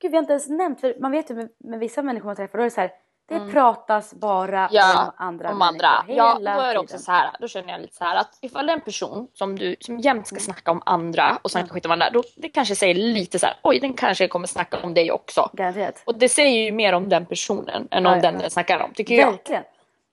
[0.00, 0.80] Gud, vi har inte ens nämnt.
[0.80, 2.90] För man vet ju med, med vissa människor man träffar, då är det så här.
[3.28, 4.68] Det pratas bara Mm.
[4.70, 5.88] Ja, om andra om andra.
[6.08, 6.76] Ja, då är det tiden.
[6.76, 7.30] också så här.
[7.40, 9.98] Då känner jag lite så här att ifall det är en person som du som
[9.98, 13.38] jämt ska snacka om andra och snacka skit om andra, då det kanske säger lite
[13.38, 13.56] så här.
[13.62, 15.50] Oj, den kanske kommer snacka om dig också.
[15.52, 16.02] Garanterat.
[16.04, 18.22] Och det säger ju mer om den personen än om Ja, ja.
[18.22, 19.38] den den snackar om, tycker jag.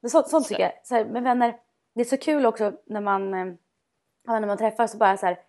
[0.01, 0.71] Men så, sånt tycker jag.
[0.83, 1.57] Så här, med vänner,
[1.95, 3.45] det är så kul också när man, eh,
[4.27, 5.39] när man träffas och bara så här,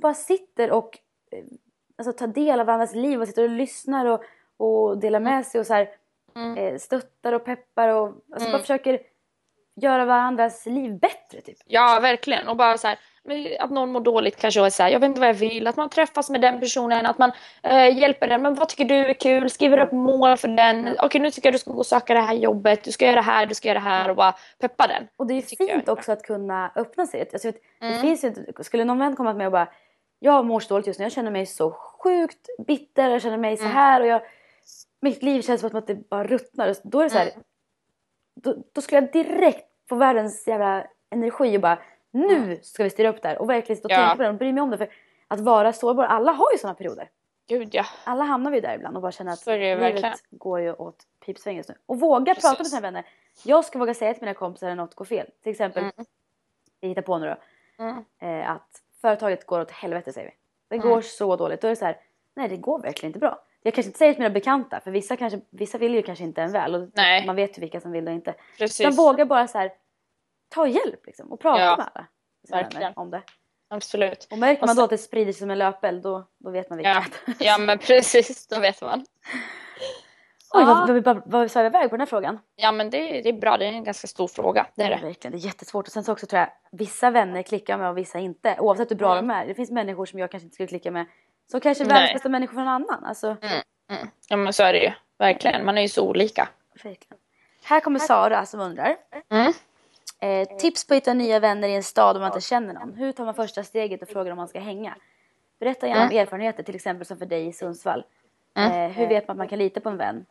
[0.00, 0.98] bara sitter och
[1.32, 1.44] eh,
[1.98, 4.22] alltså, tar del av varandras liv och sitter och lyssnar och,
[4.56, 5.88] och delar med sig och så här,
[6.34, 6.56] Mm.
[6.56, 8.52] eh, stöttar och peppar och alltså, Mm.
[8.52, 9.00] bara försöker
[9.74, 11.56] göra varandras liv bättre typ.
[11.66, 12.48] Ja, verkligen.
[12.48, 13.19] Och bara så här, men
[13.60, 15.66] att någon mår dåligt kanske och är så här, jag vet inte vad jag vill,
[15.66, 18.94] att man träffas med den personen, att man eh, hjälper den, men vad tycker du
[18.94, 21.86] är kul, skriver upp mål för den, okej nu tycker jag du ska gå och
[21.86, 24.16] söka det här jobbet, du ska göra det här, du ska göra det här och
[24.16, 25.08] bara peppa den.
[25.16, 27.20] Och det är jag fint också att kunna öppna sig.
[27.32, 28.00] Alltså, vet, det Mm.
[28.00, 29.68] finns ju, skulle någon vän komma till mig och bara
[30.18, 33.54] jag mår så dåligt just nu, jag känner mig så sjukt bitter, jag känner mig
[33.58, 33.62] Mm.
[33.70, 34.22] så här och jag,
[35.02, 36.74] mitt liv känns som att det bara ruttnar.
[36.82, 37.42] Då är det så här, Mm.
[38.42, 41.78] då, då skulle jag direkt få världens jävla energi och bara
[42.10, 43.92] nu ska vi styra upp det här och verkligen stå och.
[43.92, 43.96] Ja.
[43.96, 44.78] tänka på det och bry mig om det.
[44.78, 44.88] För
[45.28, 47.10] att vara sårbar, alla har ju sådana perioder.
[47.48, 47.84] Gud ja.
[48.04, 50.14] Alla hamnar vi där ibland och bara känner att livet verkligen.
[50.30, 50.96] går ju åt
[51.26, 51.74] pipsvängen just nu.
[51.86, 52.50] Och våga Precis.
[52.50, 53.06] prata med sina vänner.
[53.44, 55.26] Jag ska våga säga till mina kompisar när något går fel.
[55.42, 55.92] Till exempel, Mm.
[56.80, 57.36] vi hittar på nu då,
[57.84, 58.04] Mm.
[58.42, 60.34] eh, att företaget går åt helvete säger vi.
[60.68, 60.88] Det Mm.
[60.88, 61.60] går så dåligt.
[61.60, 61.96] Då är det så här,
[62.34, 63.42] nej det går verkligen inte bra.
[63.62, 66.42] Jag kanske inte säger till mina bekanta för vissa, kanske, vissa vill ju kanske inte
[66.42, 67.26] en väl och Nej.
[67.26, 68.34] man vet ju vilka som vill och inte.
[68.58, 68.98] Precis.
[68.98, 69.72] våga bara så här,
[70.50, 72.06] ta hjälp liksom och prata Ja, med alla.
[72.62, 72.92] verkligen.
[72.96, 73.22] Om det.
[73.70, 74.28] Absolut.
[74.30, 76.70] Och märker Och man då att det sprider sig som en löpeld då, då vet
[76.70, 76.94] man vilket.
[77.26, 77.32] Ja.
[77.38, 79.04] ja, men precis, då vet man.
[80.54, 80.84] Oj, Ja.
[80.88, 82.38] vad, vad, vad, sa jag iväg på den här frågan?
[82.56, 84.66] Ja, men det, det är bra, det är en ganska stor fråga.
[84.74, 85.06] Det är det.
[85.06, 85.86] verkligen, det är jättesvårt.
[85.86, 88.56] Och sen så också tror jag, vissa vänner klickar med och vissa inte.
[88.60, 89.28] Oavsett hur bra Mm.
[89.28, 89.46] de är.
[89.46, 91.06] Det finns människor som jag kanske inte skulle klicka med.
[91.52, 92.14] Så kanske världens Nej.
[92.14, 93.04] bästa människor för någon annan.
[93.04, 93.36] Alltså,
[93.90, 94.08] Mm.
[94.28, 94.90] Ja, men så är det ju.
[95.18, 96.48] Verkligen, man är ju så olika.
[96.74, 97.18] verkligen.
[97.64, 98.96] Här kommer Sara som undrar.
[99.30, 99.52] Mm.
[100.20, 102.94] Eh, tips på att hitta nya vänner i en stad om man inte känner någon.
[102.94, 104.94] Hur tar man första steget och frågar om man ska hänga?
[105.58, 108.04] Berätta gärna om erfarenheter, till exempel som för dig i Sundsvall.
[108.54, 108.72] Mm.
[108.72, 110.26] Eh, hur vet man att man kan lita på en vän?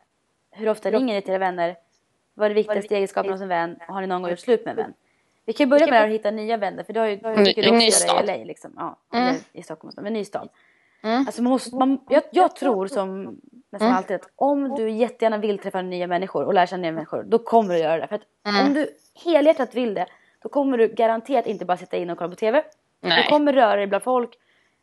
[0.50, 1.76] Hur ofta ringer ni till era vänner?
[2.34, 3.78] Vad är det viktigaste egenskapen hos en vän?
[3.88, 4.94] Och har ni någon gång gjort slut med en vän?
[5.44, 7.60] Vi kan börja med att hitta nya vänner, för det har ju, du ny också
[7.60, 8.26] göra i stad.
[8.26, 8.36] LA.
[8.36, 8.72] Liksom.
[8.76, 9.34] Ja, Mm.
[9.52, 10.48] i Stockholm, men ny stad.
[11.02, 11.24] Mm.
[11.26, 13.40] Alltså man måste, man, jag, jag tror som
[13.72, 13.96] nästan Mm.
[13.98, 17.38] alltid att om du jättegärna vill träffa nya människor och lära känna nya människor, då
[17.38, 18.06] kommer du göra det.
[18.06, 18.66] För att Mm.
[18.66, 18.88] om du
[19.24, 20.06] helhjärtat vill det,
[20.42, 22.62] då kommer du garanterat inte bara sitta in och kolla på TV.
[23.00, 23.26] Du Nej.
[23.28, 24.30] kommer röra dig bland folk,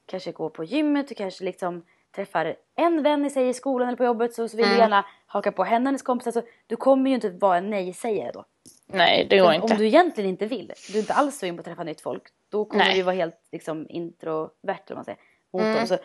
[0.06, 1.84] kanske gå på gymmet, du kanske liksom
[2.16, 4.82] träffar en vän i sig i skolan eller på jobbet så, så vill du Mm.
[4.82, 6.32] gärna haka på henne hennes kompisar.
[6.32, 8.46] Så du kommer ju inte vara en nej-sägare då.
[8.86, 9.74] Nej, det går inte.
[9.74, 12.24] Om du egentligen inte vill, du är inte alls sugen på att träffa nytt folk,
[12.50, 12.92] då kommer Nej.
[12.94, 15.20] du ju vara helt liksom, introvert eller man säger.
[15.54, 15.76] Mot Mm.
[15.76, 15.88] dem.
[15.88, 15.98] Så,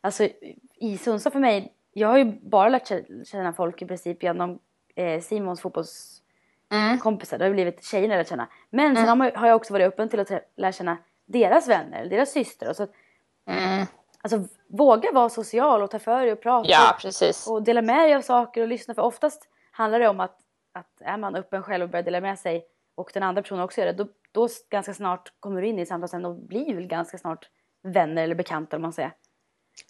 [0.00, 0.28] alltså,
[0.74, 4.58] I Sundsvall för mig, jag har ju bara lärt kä- känna folk i princip genom
[4.94, 7.36] eh, Simons fotbollskompisar.
[7.36, 7.38] Mm.
[7.38, 8.48] Det har ju blivit tjejerna jag lärt känna.
[8.70, 12.06] Men sen har, man, har jag också varit öppen till att lära känna deras vänner,
[12.06, 12.70] deras systrar.
[12.70, 12.92] Och så, att,
[13.46, 13.86] Mm.
[14.22, 16.68] alltså, våga vara social och ta för dig och prata.
[16.70, 17.46] Ja, precis.
[17.46, 18.94] Och dela med dig av saker och lyssna.
[18.94, 20.38] För oftast handlar det om att,
[20.72, 23.80] att är man öppen själv och börjar dela med sig och den andra personen också
[23.80, 23.92] gör det.
[23.92, 27.48] Då, då ganska snart kommer du in i samtalet och blir väl ganska snart
[27.82, 29.12] vänner eller bekanta om man säger.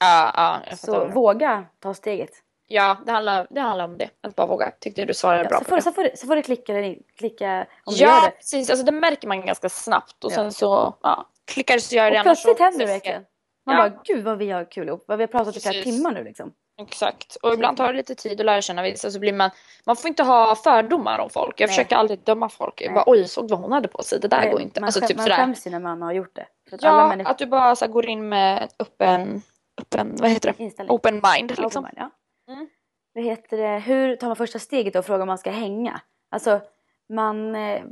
[0.00, 0.32] Ja,
[0.70, 2.30] ja, Så du- våga ta steget.
[2.66, 4.10] Ja, det handlar, det handlar om det.
[4.20, 4.70] Att bara våga.
[4.80, 5.82] Tyckte du svarade Ja, bra så, på får, det.
[5.82, 8.30] så, får så får det klicka, in- klicka om du gör Ja, det.
[8.30, 8.70] precis.
[8.70, 10.34] Alltså det märker man ganska snabbt och Ja.
[10.36, 13.22] sen så ja, klickar det så gör det Och annars så- plötsligt händer det verkligen.
[13.66, 13.88] Man Ja.
[13.90, 15.04] bara, gud vad vi har kul ihop.
[15.08, 16.52] Vad vi har pratat i flera timmar nu liksom.
[16.82, 17.36] Exakt.
[17.36, 19.50] Och ibland tar det lite tid att lära känna vissa så blir man,
[19.86, 21.60] man får inte ha fördomar om folk.
[21.60, 21.76] Jag Nej.
[21.76, 22.80] försöker aldrig döma folk.
[22.80, 24.20] Jag bara, oj, såg du vad hon hade på sig?
[24.20, 24.80] Det där Nej, går inte.
[24.80, 25.36] Man, Alltså skäm, typ man sådär.
[25.36, 26.46] skäms ju när man har gjort det.
[26.72, 27.30] Att Ja, människor...
[27.30, 29.42] att du bara så går in med öppen,
[29.80, 30.62] öppen, vad heter det?
[30.64, 30.94] Inställning.
[30.96, 31.66] Open mind liksom.
[31.66, 32.10] open mind, ja.
[32.52, 32.68] Mm.
[33.14, 33.78] Vad heter det?
[33.78, 36.00] Hur tar man första steget då och frågar om man ska hänga?
[36.30, 36.60] Alltså,
[37.08, 37.54] man...
[37.54, 37.82] Eh,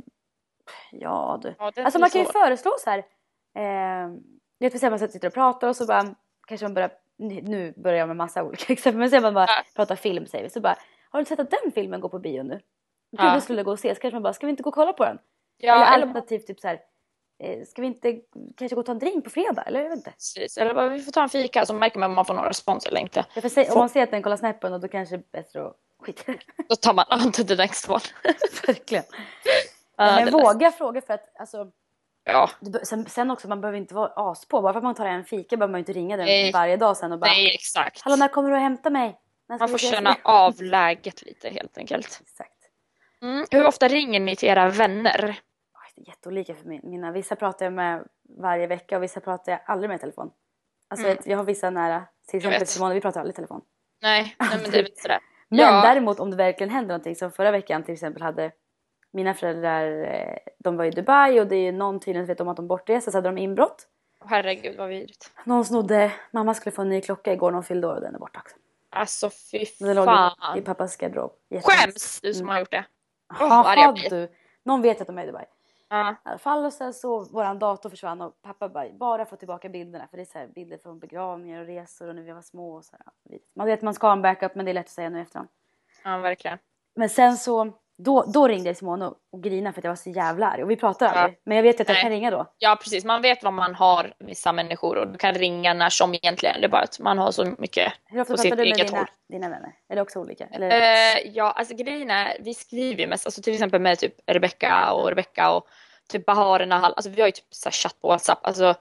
[0.91, 1.55] ja, du.
[1.59, 2.31] Ja, det Alltså man kan ju så.
[2.31, 2.99] föreslå så här.
[3.57, 4.11] Eh,
[4.57, 6.15] jag vet, man sitter och pratar och så bara
[6.47, 9.63] kanske man börjar, nu börjar jag med massa olika exempel, men sen man bara Ja.
[9.75, 10.75] pratar film säger vi så bara
[11.09, 12.53] har du sett att den filmen går på bio nu?
[12.53, 12.61] Gud
[13.11, 13.35] Ja.
[13.35, 14.93] det skulle gå och se, så kanske man bara ska vi inte gå och kolla
[14.93, 15.17] på den?
[15.57, 16.79] Ja, eller alternativt typ så här
[17.67, 18.19] ska vi inte
[18.57, 20.11] kanske gå och ta en drink på fredag eller jag vet inte.
[20.11, 20.57] precis.
[20.57, 22.85] eller bara, vi får ta en fika så märker man om man får någon respons
[22.85, 23.25] eller inte.
[23.41, 25.37] Får säga, om man ser att den kollar snett på en och då kanske det
[25.37, 26.33] är bättre att skita.
[26.69, 27.99] Då tar man on to the next one.
[28.67, 29.03] Verkligen.
[29.97, 31.71] Ja, men våga fråga för att alltså,
[32.23, 32.49] Ja,
[32.83, 34.61] sen, sen också man behöver inte vara as på.
[34.61, 36.51] Bara för att man tar en fika behöver man inte ringa den Nej.
[36.51, 38.01] varje dag sen och bara nej exakt.
[38.01, 39.17] Hallå när kommer du att hämta mig?
[39.49, 42.07] Man får ses?" känna av läget lite helt enkelt.
[42.21, 42.51] Exakt.
[43.21, 43.45] Mm.
[43.51, 45.39] Hur ofta ringer ni till era vänner?
[45.95, 47.11] Det jätteolika för min- mina.
[47.11, 48.07] Vissa pratar jag med
[48.39, 50.31] varje vecka och vissa pratar jag aldrig med i telefon.
[50.89, 51.17] Alltså Mm.
[51.25, 52.03] jag har vissa nära.
[52.27, 52.67] Till exempel.
[52.67, 53.61] Simone, vi pratar aldrig i telefon.
[54.01, 55.19] Nej, nej men det är väl sådär.
[55.49, 55.81] Men Ja.
[55.81, 58.51] däremot om det verkligen händer någonting som förra veckan till exempel hade
[59.11, 62.47] mina föräldrar, eh, de var i Dubai och det är ju någon tydligen vet om
[62.47, 63.87] att de bortreste så hade de inbrott.
[64.25, 65.31] Herregud vad vidrigt.
[65.43, 68.15] Någon snodde, mamma skulle få en ny klocka igår när hon fyllde år och den
[68.15, 68.55] är borta också.
[68.89, 70.63] Alltså fy Den låg i, i fan.
[70.63, 71.31] pappas garderob.
[71.63, 72.85] Skäms du som har gjort det.
[73.33, 74.27] Åh, Jaha, du.
[74.63, 75.45] Någon vet att de är i Dubai.
[75.93, 76.11] Ja.
[76.11, 79.69] I alla fall och sen så våran dator försvann och pappa bara, bara få tillbaka
[79.69, 82.41] bilderna för det är så här bilder från begravningar och resor och när vi var
[82.41, 83.39] små och så här.
[83.55, 85.19] Man vet att man ska ha en backup men det är lätt att säga nu
[85.19, 85.49] i efterhand.
[86.03, 86.57] ja, verkligen.
[86.95, 87.71] Men sen så,
[88.03, 90.63] då, då ringde jag Simone och, och grinade för att jag var så jävla arg
[90.63, 91.19] och vi pratade Ja.
[91.21, 91.39] aldrig.
[91.45, 92.01] Men jag vet att jag Nej.
[92.01, 92.45] kan ringa då.
[92.57, 96.13] Ja precis, man vet vad man har vissa människor och du kan ringa när som
[96.13, 96.55] egentligen.
[96.61, 98.65] Det är bara att man har så mycket Hur ofta på pratar sitt du med
[98.65, 99.07] eget dina, håll.
[99.29, 99.71] dina vänner?
[99.89, 100.45] Är det också olika?
[100.51, 100.69] Eller?
[100.69, 104.91] Eh, ja, alltså grejen är, vi skriver ju mest, alltså till exempel med typ Rebecca
[104.93, 105.67] och Rebecca och
[106.09, 108.75] typ Bahar och Nahal, alltså vi har ju typ så här chatt på WhatsApp, alltså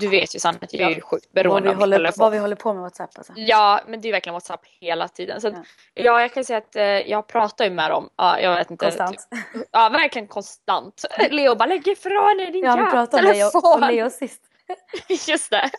[0.00, 2.16] du vet ju Sanne att jag är ju sjukt vad, beroende vi av håller, telefon.
[2.22, 3.32] vad vi håller på med WhatsApp alltså.
[3.36, 5.40] Ja, men det är verkligen WhatsApp hela tiden.
[5.40, 5.62] Så att, Ja.
[5.94, 6.20] ja.
[6.20, 8.84] jag kan säga att eh, jag pratar ju med dem, ja, jag vet inte.
[8.84, 9.18] Konstant.
[9.30, 11.04] Typ, ja, verkligen konstant.
[11.30, 13.82] Leo bara lägg ifrån dig din Ja, vi jävla pratade om dig och, telefon.
[13.82, 14.42] och Leo sist.
[15.28, 15.70] Just det.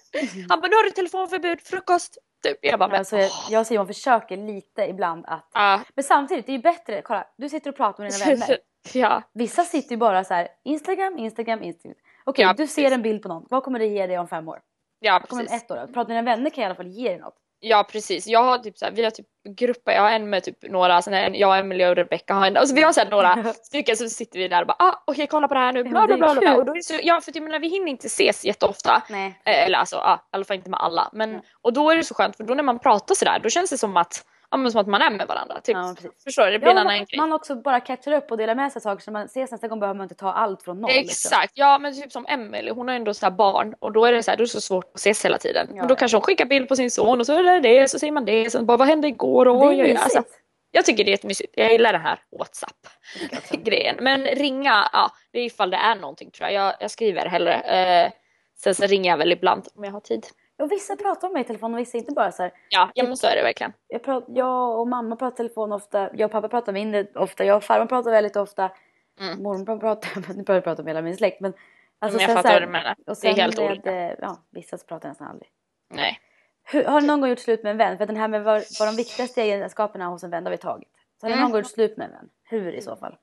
[0.50, 2.18] Han bara, nu har du telefonförbud, frukost.
[2.44, 2.58] Typ.
[2.62, 5.50] Jag bara, men, Alltså, jag, jag och Simon försöker lite ibland att...
[5.54, 5.82] ja.
[5.96, 7.02] Men samtidigt, det är ju bättre.
[7.02, 8.58] Kolla, du sitter och pratar med dina vänner.
[8.94, 11.98] ja, Vissa sitter ju bara så här, Instagram, Instagram, Instagram.
[12.28, 12.76] Okej, Ja, du precis.
[12.76, 13.46] ser en bild på någon.
[13.50, 14.60] Vad kommer det ge dig om fem år?
[15.00, 15.64] ja, Vad kommer om precis.
[15.64, 15.76] ett år?
[15.94, 17.36] Prata med dina vänner kan i alla fall ge dig något.
[17.60, 19.26] Ja precis, jag har typ så här, vi har typ
[19.58, 22.48] grupper, jag har en med typ några, sen är en, jag, Emelie och Rebecca har
[22.48, 25.04] en, alltså vi har så här några stycken så sitter vi där och bara ah
[25.08, 26.56] okej kolla på det här nu, bla bla bla bla.
[26.58, 29.04] Och då så, ja för jag menar vi hinner inte ses jätteofta.
[29.10, 29.42] Nej.
[29.46, 31.10] Eh, Eller alltså, ja, i alla fall inte med alla.
[31.14, 31.42] Men, Mm.
[31.62, 33.78] Och då är det så skönt för då när man pratar sådär då känns det
[33.78, 35.62] som att, ja, men som att man är med varandra.
[35.62, 35.76] Typ.
[35.78, 35.96] Ja.
[36.24, 36.52] Förstår du?
[36.52, 37.20] Det blir Ja, en annan man, grej.
[37.20, 39.80] man också bara catchar upp och delar med sig saker så man ses nästa gång
[39.80, 40.92] behöver man inte ta allt från noll.
[40.92, 41.30] liksom.
[41.30, 44.12] Exakt, ja men typ som Emelie, hon har ändå så här barn och då är
[44.14, 45.68] det så här, då är det så svårt att ses hela tiden.
[45.70, 45.96] Ja, men då ja.
[45.98, 48.26] kanske hon skickar bild på sin son och så är det det, så säger man
[48.26, 49.48] det, sen bara vad hände igår?
[49.48, 50.02] Och, Det är mysigt.
[50.04, 50.24] alltså,
[50.72, 52.72] jag tycker det är jättemysigt, jag gillar den här WhatsApp.
[53.14, 53.58] Det tycker jag också.
[53.58, 53.96] grejen.
[54.00, 56.66] Men ringa, ja, det är ifall det är någonting tror jag.
[56.68, 57.54] Jag, jag skriver hellre.
[57.54, 58.12] Eh,
[58.58, 60.26] sen så ringer jag väl ibland om jag har tid.
[60.58, 62.52] Och vissa pratar med mig i telefon och vissa inte bara så här.
[62.70, 63.74] Ja, ja men så är det verkligen.
[63.88, 66.10] Jag, prat, jag och mamma pratar i telefon ofta.
[66.14, 67.46] Jag och pappa pratar mindre ofta.
[67.46, 68.72] Jag och farmor pratar väldigt ofta.
[69.20, 69.44] Mm.
[69.44, 71.42] Mormor pratar, nu börjar jag prata om hela min släkt.
[71.42, 71.54] Men,
[72.00, 72.92] alltså, men jag sen fattar vad du menar.
[72.92, 73.92] Och Det är sen helt med, olika.
[73.96, 75.50] eh, Ja, vissa pratar nästan aldrig.
[75.94, 76.20] Nej.
[76.64, 77.98] Hur, har du någon gång gjort slut med en vän?
[77.98, 80.90] För den här med vad, vad de viktigaste egenskaperna hos en vän har vi tagit.
[81.22, 81.44] Så har ni Mm.
[81.44, 82.30] någon gång gjort slut med en vän?
[82.44, 83.16] Hur i så fall?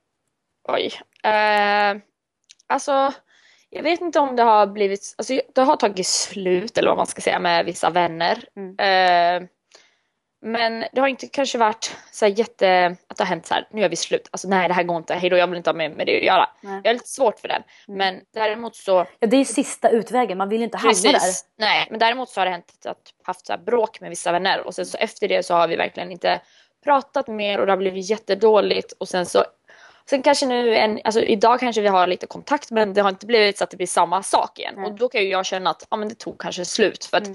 [0.68, 0.90] Oj.
[1.32, 1.96] Eh,
[2.66, 3.12] alltså,
[3.74, 7.06] jag vet inte om det har blivit, alltså det har tagit slut eller vad man
[7.06, 8.44] ska säga med vissa vänner.
[8.56, 8.76] Mm.
[8.78, 9.48] Eh,
[10.42, 13.84] men det har inte kanske varit så jätte, att det har hänt så här, nu
[13.84, 15.96] är vi slut, alltså nej det här går inte, hejdå jag vill inte ha med,
[15.96, 16.48] med det att göra.
[16.60, 16.80] Nej.
[16.84, 17.62] Jag har lite svårt för den.
[17.88, 17.98] Mm.
[17.98, 20.38] Men däremot så Ja, det är sista utvägen.
[20.38, 21.12] Man vill ju inte hamna där.
[21.12, 21.44] Precis.
[21.58, 22.94] Nej, men däremot så har det hänt att jag
[23.26, 25.76] haft så här bråk med vissa vänner och sen så efter det så har vi
[25.76, 26.40] verkligen inte
[26.84, 29.44] pratat mer och det har blivit jättedåligt och sen så
[30.10, 33.26] Sen kanske nu, en, alltså idag kanske vi har lite kontakt men det har inte
[33.26, 34.74] blivit så att det blir samma sak igen.
[34.76, 34.84] Nej.
[34.86, 37.04] Och då kan ju jag känna att ja, men det tog kanske slut.
[37.04, 37.26] För att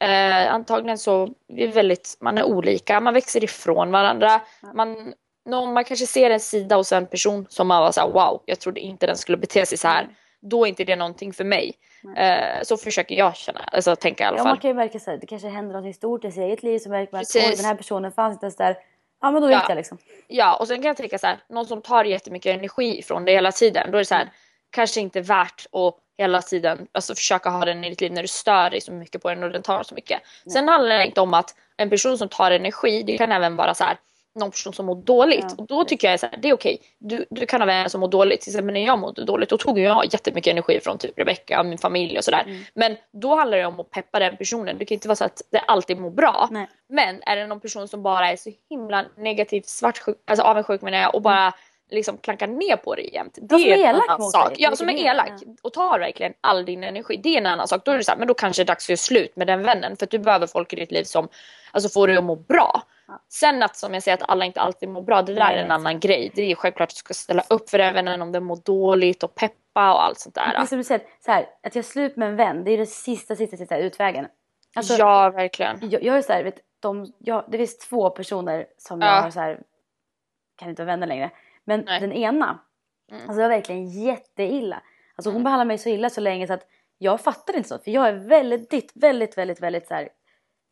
[0.00, 0.46] Mm.
[0.46, 4.40] eh, antagligen så vi är väldigt, man är olika, man växer ifrån varandra.
[4.62, 4.72] Ja.
[4.74, 5.12] Man,
[5.48, 8.60] någon, man kanske ser en sida hos en person som man var såhär wow, jag
[8.60, 10.08] trodde inte den skulle bete sig så här.
[10.40, 11.72] då är inte det någonting för mig.
[12.16, 14.52] Eh, så försöker jag känna, alltså tänka i alla Ja, fall.
[14.52, 16.88] man kan ju märka här, det kanske händer något stort i sitt eget liv så
[16.88, 18.76] märker man att den här personen fanns inte ens där.
[19.20, 19.58] Ja men då Ja.
[19.58, 19.98] vet jag liksom.
[20.28, 23.32] Ja, och sen kan jag tänka så här, någon som tar jättemycket energi från det
[23.32, 24.30] hela tiden, då är det så här,
[24.70, 28.28] kanske inte värt att hela tiden alltså försöka ha den i ditt liv när du
[28.28, 30.22] stör dig så mycket på den och den tar så mycket.
[30.52, 33.74] Sen handlar det inte om att en person som tar energi, det kan även vara
[33.74, 33.96] så här
[34.36, 35.46] någon person som mår dåligt.
[35.48, 36.80] Ja, och då tycker jag är så här, det är okej.
[36.98, 38.40] Du, du kan ha vänner som mår dåligt.
[38.40, 41.66] Till exempel när jag mådde dåligt, då tog jag jättemycket energi från typ Rebecca och
[41.66, 42.42] min familj och sådär.
[42.46, 42.62] Mm.
[42.74, 44.78] Men då handlar det om att peppa den personen.
[44.78, 46.48] Det kan inte vara så att det alltid mår bra.
[46.50, 46.68] Nej.
[46.88, 50.98] Men är det någon person som bara är så himla negativt svartsjuk, alltså avundsjuk menar
[50.98, 51.52] jag och bara
[51.90, 53.38] liksom klankar ner på dig jämt.
[53.42, 54.48] Det som är en elak annan sak.
[54.48, 55.52] dig, Ja, som är elak ja.
[55.62, 57.16] och tar verkligen all din energi.
[57.16, 57.84] Det är en annan sak.
[57.84, 59.46] Då är det så här, men då kanske det är dags att göra slut med
[59.46, 61.28] den vännen för att du behöver folk i ditt liv som
[61.70, 62.82] alltså, får dig att må bra.
[63.08, 63.20] Ja.
[63.28, 65.70] Sen att som jag säger att alla inte alltid mår bra, det där är en
[65.70, 66.32] annan grej.
[66.34, 69.22] Det är självklart att du ska ställa upp för den vännen om den mår dåligt
[69.22, 70.66] och peppa och allt sånt Det är där.
[70.66, 73.36] som du säger, så här, att göra slut med en vän det är det sista,
[73.36, 74.26] sista, sista utvägen.
[74.76, 75.78] Alltså, ja, verkligen.
[75.90, 79.06] jag, jag är så här, vet, de, jag, det finns två personer som Ja.
[79.06, 79.60] jag har så här,
[80.58, 81.30] kan inte vara vänner längre.
[81.66, 82.00] Men Nej.
[82.00, 82.58] den ena,
[83.10, 83.20] Mm.
[83.22, 84.82] alltså det var verkligen jätteilla.
[85.16, 86.66] Alltså hon behandlade mig så illa så länge så att
[86.98, 87.78] jag fattar inte så.
[87.78, 90.08] För jag är väldigt, väldigt, väldigt, väldigt så här,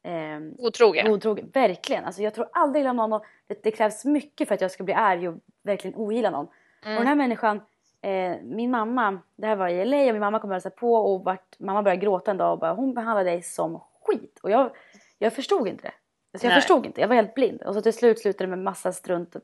[0.04, 1.10] ehm, Otrogen.
[1.10, 1.50] godtrogen.
[1.54, 2.04] Verkligen.
[2.04, 4.70] Alltså jag tror aldrig illa om någon och det, det krävs mycket för att jag
[4.70, 6.46] ska bli arg och verkligen ogilla någon.
[6.84, 6.96] Mm.
[6.96, 7.60] Och den här människan,
[8.02, 10.94] eh, min mamma, det här var i LA och min mamma kom och hälsade på
[10.94, 14.40] och vart, mamma började gråta en dag och bara hon behandlade dig som skit.
[14.42, 14.70] Och jag,
[15.18, 15.92] jag förstod inte det.
[16.32, 16.60] Alltså jag Nej.
[16.60, 17.62] förstod inte, jag var helt blind.
[17.62, 19.36] Och så till slut slutade det med massa strunt.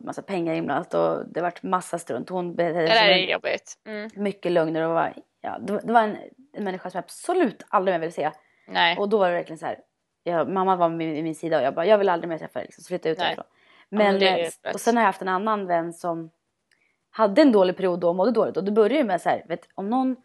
[0.00, 2.28] Massa pengar inblandat och det vart massa strunt.
[2.28, 3.74] Hon betedde Det sig som är jobbigt.
[3.86, 4.10] Mm.
[4.16, 6.16] mycket lögner och var, ja, det, var- det en,
[6.52, 8.30] en människa som jag absolut aldrig mer ville se.
[8.68, 8.96] Nej.
[8.98, 9.78] Och då var det verkligen så här.
[10.22, 12.66] Jag, mamma var vid min sida och jag bara, jag vill aldrig mer träffa dig.
[12.66, 13.26] Liksom, så flytta ut Nej.
[13.26, 13.44] därifrån.
[13.88, 16.30] Ja, Men, men det eh, och sen har jag haft en annan vän som
[17.10, 18.56] hade en dålig period då och mådde dåligt.
[18.56, 20.16] Och det börjar ju med så här, vet, om någon,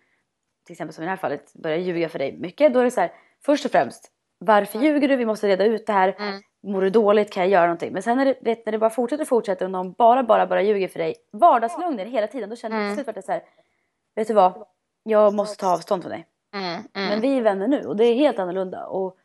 [0.65, 2.73] till exempel som i det här fallet, börjar ljuga för dig mycket.
[2.73, 3.11] Då är det så här,
[3.45, 5.15] först och främst, varför ljuger du?
[5.15, 6.15] Vi måste reda ut det här.
[6.19, 6.41] Mm.
[6.67, 7.31] Mår du dåligt?
[7.33, 7.93] Kan jag göra någonting?
[7.93, 10.47] Men sen när det, vet, när det bara fortsätter och fortsätter och någon bara, bara,
[10.47, 11.15] bara ljuger för dig.
[11.31, 12.49] Vardagslögner hela tiden.
[12.49, 12.95] Då känner jag Mm.
[12.95, 13.41] till slut att så här,
[14.15, 14.65] vet du vad?
[15.03, 16.25] Jag måste ta avstånd från dig.
[16.53, 16.65] Mm.
[16.67, 16.83] Mm.
[16.93, 18.85] Men vi är vänner nu och det är helt annorlunda.
[18.85, 19.17] Och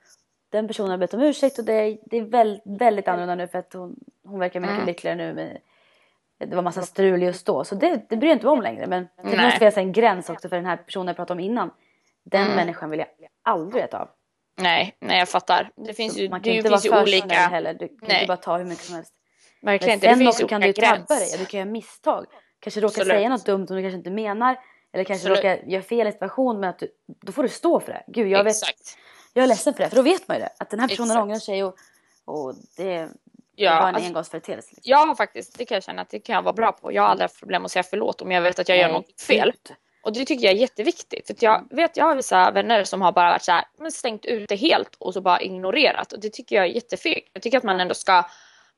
[0.50, 3.46] den personen har bett om ursäkt och det är, det är väl, väldigt annorlunda nu
[3.48, 4.86] för att hon, hon verkar mycket Mm.
[4.86, 5.34] lyckligare nu.
[5.34, 5.58] Med,
[6.48, 8.86] det var massa strul just då så det, det bryr jag inte mig om längre.
[8.86, 9.44] Men det Nej.
[9.44, 11.70] måste finnas en gräns också för den här personen jag pratade om innan.
[12.24, 12.56] Den Mm.
[12.56, 13.08] människan vill jag
[13.42, 14.08] aldrig veta av.
[14.56, 15.70] Nej, nej jag fattar.
[15.76, 17.34] Det finns ju, Man det kan inte finns ju vara snäll olika.
[17.34, 17.74] heller.
[17.74, 18.16] Du kan Nej.
[18.16, 19.12] inte bara ta hur mycket som helst.
[19.62, 20.06] Verkligen Men inte.
[20.06, 21.38] Det sen finns också ju kan du ju tabba dig.
[21.38, 22.26] Du kan göra misstag.
[22.60, 23.08] Kanske råka Absolut.
[23.08, 24.58] säga något dumt som du kanske inte menar.
[24.92, 25.54] Eller kanske Absolut.
[25.54, 26.88] råka göra fel i situation men att du,
[27.22, 28.04] då får du stå för det.
[28.06, 28.98] Gud jag vet Exakt.
[29.32, 30.50] jag är ledsen för det, för då vet man ju det.
[30.58, 31.22] Att den här personen Exakt.
[31.22, 31.76] ångrar sig och,
[32.24, 33.08] och det, det
[33.54, 34.68] Ja, var en alltså, engångsföreteelse.
[34.76, 35.08] Liksom.
[35.08, 36.92] har faktiskt, det kan jag känna att det kan jag vara bra på.
[36.92, 38.92] Jag har aldrig haft problem att säga förlåt om jag vet att jag gör Nej,
[38.92, 39.52] något fel.
[39.52, 39.76] gud.
[40.02, 41.26] Och det tycker jag är jätteviktigt.
[41.26, 44.24] För jag vet, jag har vissa vänner som har bara varit så här, men stängt
[44.24, 46.12] ut det helt och så bara ignorerat.
[46.12, 47.30] Och det tycker jag är jättefegt.
[47.32, 48.24] Jag tycker att man ändå ska,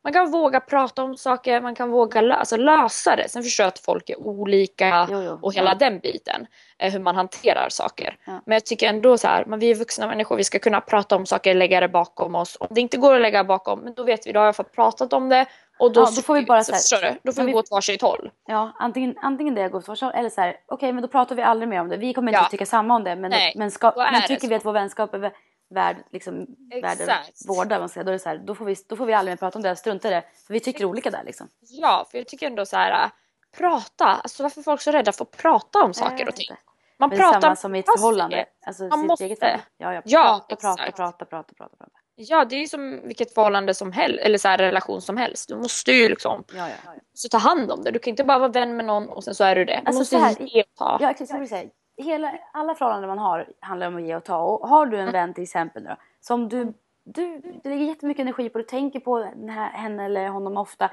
[0.04, 3.28] man kan våga prata om saker, man kan våga lö- alltså lösa det.
[3.28, 5.38] Sen förstår jag att folk är olika Jo, jo.
[5.42, 5.74] och hela Ja.
[5.74, 6.46] den biten.
[6.86, 8.16] Eh, Hur man hanterar saker.
[8.24, 8.40] Ja.
[8.46, 11.16] Men jag tycker ändå så här, men vi är vuxna människor, vi ska kunna prata
[11.16, 12.56] om saker, lägga det bakom oss.
[12.60, 14.72] Om det inte går att lägga bakom, men då vet vi, då har jag fått
[14.72, 15.46] pratat om det.
[15.78, 17.18] Och då, Ja, då får vi bara så här- förstår du?
[17.22, 18.30] Då får vi vi- gå åt varsitt håll.
[18.46, 21.42] Ja, antingen, antingen det går för så, eller så här, okej men då pratar vi
[21.42, 21.96] aldrig mer om det.
[21.96, 22.44] Vi kommer inte Ja.
[22.44, 23.16] att tycka samma om det.
[23.16, 24.46] Men, Nej, men, ska, men tycker så.
[24.48, 25.30] vi att vår vänskap är vä-
[25.74, 26.46] värd, liksom,
[26.82, 27.48] värd Exakt.
[27.48, 29.32] vårda, man ska då, är det så här, då, får vi, då får vi aldrig
[29.32, 30.22] mer prata om det, strunta i det.
[30.46, 31.48] För vi tycker olika där liksom.
[31.60, 33.10] Ja, för jag tycker ändå så här, äh,
[33.58, 34.04] prata.
[34.06, 36.46] Alltså varför är folk så rädda för att prata om saker och ting?
[36.50, 36.62] inte.
[36.98, 38.46] Man Men det pratar samma som i ett förhållande.
[38.66, 39.24] Alltså Man måste.
[39.24, 39.38] eget.
[39.42, 41.90] Ja, ja, Ja, prata, prata, prata, prata, prata, prata.
[42.16, 45.48] Ja, det är ju som vilket förhållande som helst, eller så här relation som helst.
[45.48, 46.92] Du måste ju liksom Ja, ja.
[47.14, 47.90] så ta hand om det.
[47.90, 49.72] Du kan inte bara vara vän med någon och sen så är du det.
[49.72, 50.98] Du Alltså, måste så här, ge och ta.
[51.00, 51.30] Ja, exakt.
[51.30, 54.38] Jag vill säga, hela, alla förhållanden man har handlar om att ge och ta.
[54.38, 56.72] Och har du en vän till exempel nu då, som du,
[57.04, 60.90] du, du lägger jättemycket energi på, du tänker på den här, henne eller honom ofta.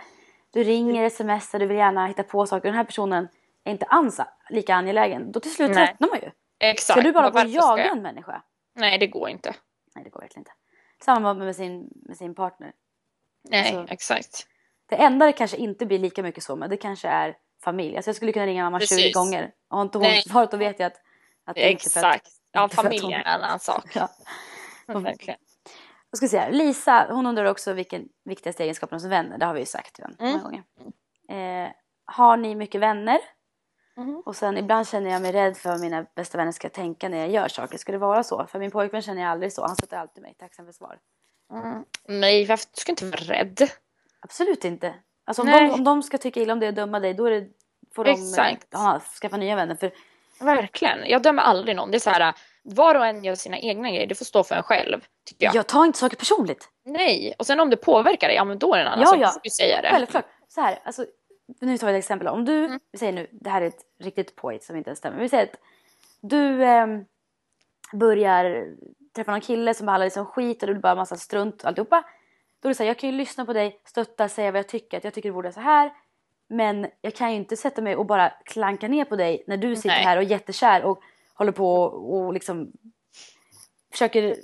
[0.53, 2.67] Du ringer, smsar, du vill gärna hitta på saker.
[2.69, 3.27] Den här personen
[3.63, 4.19] är inte alls
[4.49, 5.31] lika angelägen.
[5.31, 5.87] Då till slut Nej.
[5.87, 6.31] tröttnar man ju.
[6.59, 6.99] Exakt.
[6.99, 7.91] Ska du bara gå och jaga jag?
[7.91, 8.43] en människa?
[8.75, 9.55] Nej, det går inte.
[9.95, 10.51] Nej, det går verkligen inte.
[11.03, 12.71] Samma med sin, med sin partner.
[13.49, 14.47] Nej, Alltså, exakt.
[14.89, 17.95] Det enda det kanske inte blir lika mycket så med, det kanske är familj.
[17.95, 19.13] Alltså jag skulle kunna ringa mamma 20 Precis.
[19.13, 19.51] gånger.
[19.69, 20.21] Och har inte hon Nej.
[20.21, 21.01] svarat då vet jag att,
[21.45, 22.15] att det är inte för att...
[22.15, 22.31] Exakt.
[22.51, 23.85] Ja, inte familjen är en annan sak.
[23.95, 24.09] Ja.
[24.99, 25.39] Verkligen.
[26.09, 29.37] Jag ska säga, Lisa, hon undrar också vilken viktigaste egenskapen som vänner.
[29.37, 30.43] Det har vi ju sagt redan många Mm.
[30.43, 30.63] gånger.
[31.65, 31.71] Eh,
[32.05, 33.19] har ni mycket vänner?
[34.01, 34.21] Mhm.
[34.25, 37.17] Och sen ibland känner jag mig rädd för vad mina bästa vänner ska tänka när
[37.17, 37.77] jag gör saker.
[37.77, 38.45] Ska det vara så?
[38.47, 39.61] För min pojkvän känner jag aldrig så.
[39.67, 40.35] Han sätter alltid mig.
[40.39, 40.97] Tacksam för svar.
[41.53, 41.83] Mm.
[42.07, 42.65] Nej, varför?
[42.75, 43.69] du ska inte vara rädd.
[44.19, 44.93] Absolut inte.
[45.25, 45.67] Alltså om Nej.
[45.67, 47.47] de, om de ska tycka illa om dig och döma dig då är det,
[47.95, 48.73] får de Exakt.
[48.73, 49.75] ha, skaffa nya vänner.
[49.75, 49.91] För
[50.41, 50.99] Verkligen.
[51.09, 51.91] Jag dömer aldrig någon.
[51.91, 52.33] Det är så här,
[52.63, 54.07] var och en gör sina egna grejer.
[54.07, 55.55] Det får stå för en själv, tycker jag.
[55.55, 56.69] Jag tar inte saker personligt.
[56.85, 57.33] Nej.
[57.39, 59.19] Och sen om det påverkar dig, ja men då är det en annan Ja, sak.
[59.21, 59.33] ja.
[59.43, 59.89] Du säga det.
[59.91, 60.25] Självklart.
[60.47, 61.05] Så här, alltså,
[61.59, 62.27] nu tar vi ett exempel.
[62.27, 62.79] Om du, Mm.
[62.91, 65.19] vi säger nu, det här är ett riktigt påhitt som inte ens stämmer.
[65.19, 65.59] Vi säger att
[66.21, 67.05] du ehm,
[67.93, 68.67] börjar
[69.15, 72.03] träffa någon kille som behandlar dig som skit och blir bara massa strunt och alltihopa.
[72.59, 74.67] Då är det så här, jag kan ju lyssna på dig, stötta, säga vad jag
[74.67, 75.93] tycker, att jag tycker det borde så här.
[76.47, 79.75] Men jag kan ju inte sätta mig och bara klanka ner på dig när du
[79.75, 80.03] sitter Nej.
[80.03, 81.01] här och är jättekär och
[81.33, 82.71] håller på och, och liksom
[83.91, 84.35] försöker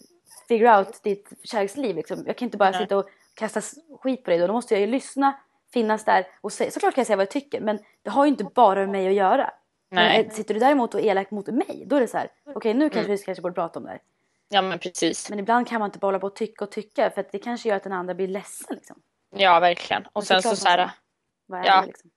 [0.48, 1.96] figure out ditt kärleksliv.
[1.96, 2.24] Liksom.
[2.26, 2.80] Jag kan inte bara Nej.
[2.80, 3.62] sitta och kasta
[4.02, 4.48] skit på dig då.
[4.48, 5.40] Då måste jag ju lyssna,
[5.74, 6.72] finnas där och säga.
[6.72, 9.08] Såklart kan jag säga vad jag tycker men det har ju inte bara med mig
[9.08, 9.52] att göra.
[9.92, 10.18] Nej.
[10.18, 12.28] Men, eh, sitter du däremot och är elak mot mig då är det så här.
[12.56, 12.90] Okej nu Mm.
[12.90, 14.02] kanske vi kanske borde prata om det här.
[14.50, 15.30] Ja men precis.
[15.30, 17.40] Men ibland kan man inte bara hålla på och tycka och tycka för att det
[17.40, 18.76] kanske gör att den andra blir ledsen.
[18.76, 18.96] Liksom.
[19.36, 20.06] Ja verkligen.
[20.06, 20.90] Och Men sen så såklart så här,
[21.46, 21.82] Vad är Ja.
[21.82, 22.10] det liksom?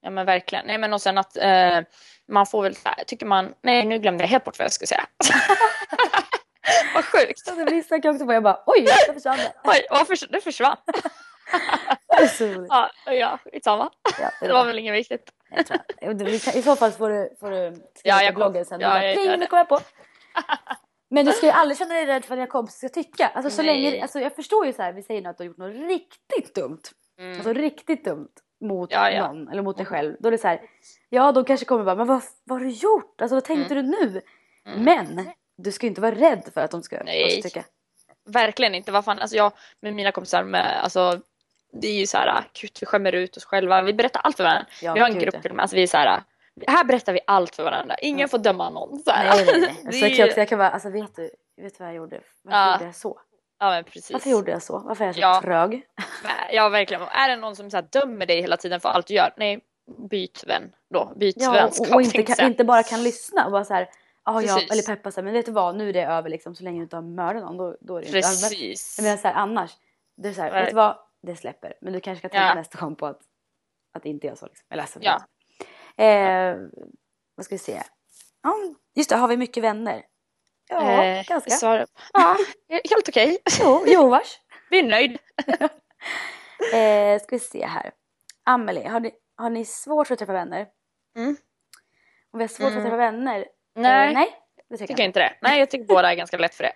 [0.00, 0.66] ja men verkligen.
[0.66, 1.80] Nej men och sen att eh,
[2.28, 4.86] man får väl så tycker man, nej nu glömde jag helt bort vad jag skulle
[4.88, 5.06] säga.
[6.94, 7.38] vad sjukt.
[7.38, 9.52] Så det lyssnar jag också på jag bara oj, där försvann det.
[9.64, 10.76] Oj, varför det försvann?
[12.38, 12.66] Det.
[12.68, 13.90] Ja, ja skitsamma.
[14.20, 15.30] Ja, Det var väl inget viktigt.
[16.54, 18.80] I så fall får du, får du skriva Ja, på jag kom- bloggen sen.
[18.80, 19.78] ja, jag "Pling, det." nu kom jag på.
[21.10, 23.26] Men du ska ju aldrig känna dig rädd för vad dina kompisar ska tycka.
[23.34, 23.82] Alltså, så Nej.
[23.82, 25.74] länge, alltså, jag förstår ju så här, vi säger nu att du har gjort något
[25.88, 26.80] riktigt dumt.
[27.20, 27.32] Mm.
[27.32, 28.28] Alltså riktigt dumt
[28.64, 29.32] mot Ja, ja.
[29.32, 30.16] någon eller mot dig själv.
[30.20, 30.60] Då är det så här,
[31.08, 33.20] ja de kanske kommer bara, men vad, vad har du gjort?
[33.20, 34.22] Alltså vad tänkte du nu?
[34.76, 35.28] Men
[35.58, 37.06] du ska ju inte vara rädd för att de ska, Mm.
[37.06, 37.30] Nej.
[37.30, 37.64] ska tycka.
[38.28, 38.92] Verkligen inte.
[38.92, 41.20] Vad fan, alltså jag med mina kompisar med, alltså
[41.80, 43.82] det är ju så här, gud vi skämmer ut oss själva.
[43.82, 44.66] Vi berättar allt för varandra.
[44.82, 46.22] Ja, vi har en grupp till och med, alltså vi är så här,
[46.66, 47.94] här berättar vi allt för varandra.
[47.98, 48.98] Ingen får döma någon.
[48.98, 49.36] Så här.
[49.36, 49.76] Nej, nej, nej.
[49.86, 51.22] Alltså, jag, också, jag kan bara, alltså vet du,
[51.62, 52.20] vet du vad jag gjorde?
[52.42, 52.72] Varför Ja.
[52.72, 53.20] gjorde jag så?
[53.58, 54.12] Ja men precis.
[54.12, 54.78] Varför gjorde jag så?
[54.78, 55.40] Varför är jag så Ja.
[55.44, 55.82] trög?
[56.50, 57.02] Ja verkligen.
[57.02, 59.32] Är det någon som så här, dömer dig hela tiden för allt du gör?
[59.36, 59.60] Nej,
[60.10, 61.12] byt vän då.
[61.16, 63.88] Byt Ja, vänskap och, och inte, kan, inte bara kan lyssna och bara så här,
[64.22, 64.70] ah, ja, Precis.
[64.70, 66.82] eller peppa här, men vet du vad, nu är det över liksom, så länge du
[66.82, 68.28] inte har mördat någon då, då är det inte över.
[68.48, 69.00] Precis.
[69.02, 69.70] Menar så här, annars,
[70.16, 70.96] det är så här, vet du vad,
[71.26, 71.74] det släpper.
[71.80, 72.54] Men du kanske ska tänka Ja.
[72.54, 73.20] nästa gång på att,
[73.94, 74.46] att inte göra så.
[74.46, 74.66] Liksom.
[74.70, 75.22] Eller alltså, Ja.
[76.04, 76.56] eh,
[77.34, 77.82] vad ska vi se?
[78.42, 78.54] Ja,
[78.94, 80.04] just det, har vi mycket vänner?
[80.68, 81.50] Ja, Eh, ganska.
[81.50, 82.36] Så, ja,
[82.68, 83.38] helt okej.
[83.60, 84.40] Jo, jo vars.
[84.70, 85.18] Vi är nöjd.
[86.74, 87.92] Eh, ska vi se här.
[88.44, 90.66] Amelie, har ni, har ni svårt för att träffa vänner?
[91.16, 91.36] Mm.
[92.30, 92.82] Om vi har svårt för att Mm.
[92.84, 93.46] träffa vänner?
[93.74, 94.34] Nej, Eh, nej,
[94.68, 95.38] det tycker tycker jag inte det.
[95.42, 96.72] Nej, jag tycker båda är ganska lätt för det.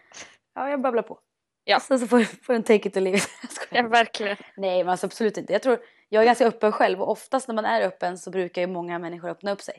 [0.54, 1.20] Ja, jag babblar på.
[1.64, 1.80] Ja.
[1.80, 3.28] Så, så får, får en take it or leave it.
[3.70, 4.36] Ja, verkligen.
[4.56, 5.52] Nej, men alltså absolut inte.
[5.52, 8.62] Jag tror, jag är ganska öppen själv och oftast när man är öppen så brukar
[8.62, 9.78] ju många människor öppna upp sig.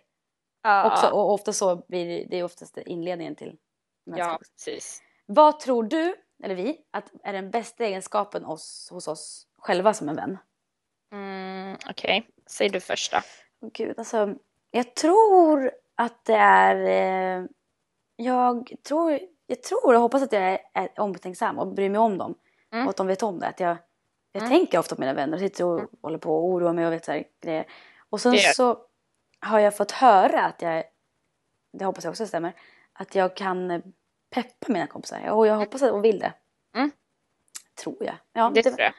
[0.64, 3.58] Ja, Också, och ofta så blir det, det är oftast inledningen till
[4.04, 5.02] ja, precis.
[5.26, 10.10] Vad tror du, eller vi, att är den bästa egenskapen oss, hos oss själva som
[10.10, 10.38] en vän?
[11.14, 13.20] Mm, Okej, säg du först då.
[13.74, 14.36] Gud, alltså,
[14.72, 16.76] jag tror att det är...
[16.76, 17.46] Eh,
[18.16, 19.20] jag, tror,
[19.52, 22.36] jag tror och hoppas att jag är, är omtänksam och bryr mig om dem.
[22.74, 22.86] Mm.
[22.86, 23.48] Och att de vet om det.
[23.48, 23.78] Att jag
[24.34, 24.50] jag Mm.
[24.52, 27.06] tänker ofta på mina vänner och sitter och håller på och oroar mig och vet
[27.06, 27.66] så här grejer.
[28.10, 28.78] Och sen Det gör- så
[29.40, 30.84] har jag fått höra att jag,
[31.74, 32.54] det hoppas jag också stämmer,
[32.94, 33.82] att jag kan
[34.36, 35.30] peppa mina kompisar.
[35.30, 36.34] Och jag hoppas att och vill det.
[36.76, 36.92] Mm.
[37.84, 38.16] Tror jag.
[38.34, 38.94] Ja, Det tror jag.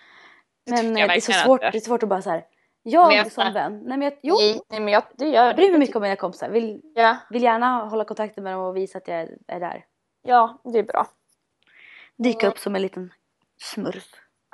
[0.67, 2.45] Det men eh, jag det är så svårt, det är svårt att bara så här.
[2.83, 3.79] Jag jag- som vän.
[3.85, 4.37] Nej men jag, jo,
[4.69, 5.79] Nej, men jag, det gör jag bryr mig det.
[5.79, 6.49] mycket om mina kompisar.
[6.51, 9.85] Vill, Ja, vill gärna hålla kontakten med dem och visa att jag är, är där.
[10.23, 11.07] Ja, det är bra.
[12.16, 13.12] Dyka upp som en liten
[13.61, 14.05] smurf.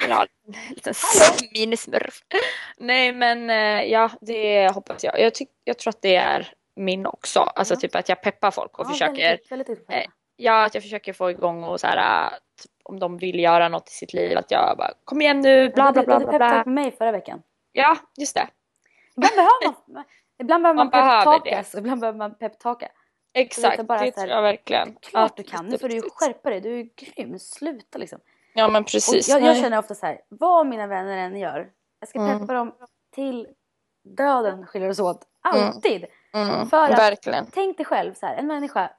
[0.09, 0.95] Ja, en liten
[1.55, 2.23] minismurf.
[2.77, 5.21] Nej men eh, ja, det hoppas jag.
[5.21, 7.41] Jag, tyck, jag tror att det är min också.
[7.41, 7.81] Alltså Ja.
[7.81, 9.99] typ att jag peppar folk och Ja, försöker Väldigt, väldigt på det.
[10.01, 12.31] eh, Ja, att jag försöker få igång och så här äh,
[12.63, 15.71] typ, om de vill göra något i sitt liv att jag bara kom igen nu,
[15.71, 17.43] bla bla bla du peptalk med mig förra veckan.
[17.73, 18.49] Ja, just det.
[19.17, 20.05] Ibland behöver man,
[20.39, 22.89] ibland behöver man, Man peptalkas och ibland behöver man peptaka.
[23.41, 24.95] Exakt, bara det så här, tror jag verkligen.
[25.01, 26.61] Klart Att- du kan, nu får du ju skärpa dig.
[26.61, 28.19] Du är grym, sluta liksom.
[28.55, 29.29] Ja men precis.
[29.29, 31.71] jag, jag känner ofta så här, vad mina vänner än gör,
[32.01, 32.41] jag ska Mm.
[32.41, 32.75] peppa dem
[33.15, 33.49] till
[34.05, 35.25] döden skiljer oss åt.
[35.41, 36.05] Alltid!
[36.35, 37.47] mm, för att- verkligen.
[37.53, 38.91] Tänk dig själv så här, en människa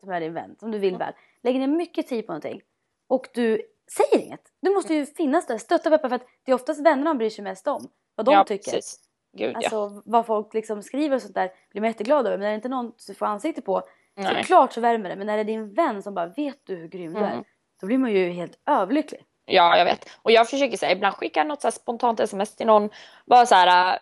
[0.00, 2.60] som är din vän, som du vill väl, lägger ner mycket tid på någonting
[3.08, 3.62] och du
[3.96, 4.40] säger inget.
[4.60, 7.18] Du måste ju finnas där, stötta och peppa för att det är oftast vännerna man
[7.18, 7.88] bryr sig mest om.
[8.14, 8.70] Vad de ja, tycker.
[8.72, 9.00] Precis.
[9.36, 9.56] Gud ja.
[9.56, 12.38] Alltså vad folk liksom skriver och sånt där blir man jätteglad över.
[12.38, 13.82] Men är det inte någon du får ansikte på,
[14.16, 14.42] Nej.
[14.42, 15.16] så klart så värmer det.
[15.16, 17.44] Men när det är din vän som bara vet du hur grym du är, Mm.
[17.80, 19.24] då blir man ju helt överlycklig.
[19.44, 20.08] Ja, jag vet.
[20.22, 22.90] Och jag försöker säga, ibland skicka något så spontant sms till någon.
[23.26, 23.98] Bara så här,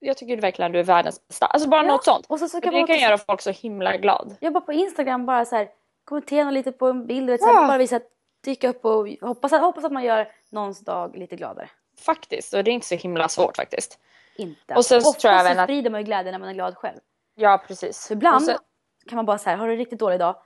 [0.00, 1.46] jag tycker verkligen du är världens bästa.
[1.46, 2.26] Alltså bara Ja, något sånt.
[2.28, 4.36] Och så, så kan det man kan också, göra folk så himla glad.
[4.40, 5.68] jag bara på Instagram bara så här,
[6.04, 7.66] kommentera lite på en bild, vet, så här, Ja.
[7.68, 8.06] bara visa att
[8.44, 11.68] dyka upp och hoppas, att- hoppas att man gör någons dag lite gladare.
[12.06, 12.54] Faktiskt.
[12.54, 13.98] Och det är inte så himla svårt faktiskt.
[14.36, 14.74] Inte.
[14.74, 16.76] Och sen Ofta tror jag så att- sprider man ju glädje när man är glad
[16.76, 16.98] själv.
[17.34, 17.98] Ja, precis.
[17.98, 18.58] Så ibland så-
[19.08, 20.36] kan man bara säga, har du en riktigt dålig dag?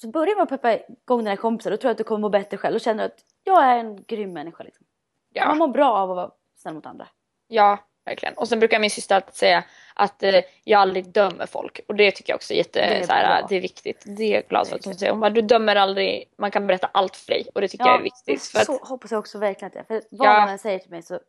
[0.00, 2.28] Så börjar man att peppa igång dina kompisar, då tror jag att du kommer må
[2.28, 4.64] bättre själv och känner att jag är en grym människa.
[4.64, 4.86] Liksom.
[5.34, 7.08] Man Ja, mår bra av att vara snäll mot andra.
[7.48, 8.34] ja, verkligen.
[8.34, 9.64] Och sen brukar min syster alltid säga
[9.94, 11.80] att eh, jag aldrig dömer folk.
[11.88, 13.46] Och det tycker jag också är jätte, Det är så här, bra.
[13.48, 14.04] det är viktigt.
[14.06, 15.12] Det är jag glad för att hon säger.
[15.12, 17.48] Hon bara, du dömer aldrig, man kan berätta allt för dig.
[17.54, 18.42] Och det tycker jag är viktigt.
[18.42, 20.00] För att, så hoppas jag också verkligen att det är.
[20.00, 20.40] För vad Ja.
[20.40, 21.20] man än säger till mig så,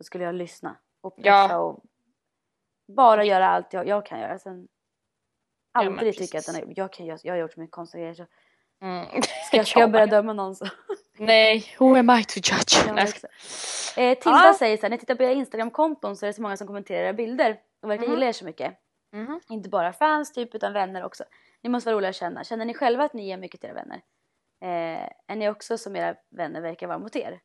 [0.00, 1.44] så skulle jag lyssna och Ja.
[1.48, 1.80] pusha och
[2.88, 4.38] bara göra allt jag, jag kan göra.
[4.38, 4.68] Sen
[5.72, 8.14] aldrig tycka att den är, jag, kan, göra- jag har gjort så mycket konstiga grejer
[8.14, 8.26] så
[8.82, 9.06] mm.
[9.46, 10.66] ska jag, ska jag börja döma någon så.
[11.18, 12.86] Nej, who am I to judge?
[12.86, 12.98] Ja.
[14.02, 14.54] Eh, Tilda Ja.
[14.58, 16.66] säger så här, när jag tittar på era Instagram-konton så är det så många som
[16.66, 18.12] kommenterar era bilder och verkar Mhm.
[18.14, 18.74] gilla er så mycket.
[19.12, 19.40] Mhm.
[19.48, 21.24] Inte bara fans typ utan vänner också.
[21.62, 22.44] Ni måste vara roliga att känna.
[22.44, 24.02] Känner ni själva att ni ger mycket till era vänner?
[24.62, 27.40] Eh, är ni också som era vänner verkar vara mot er?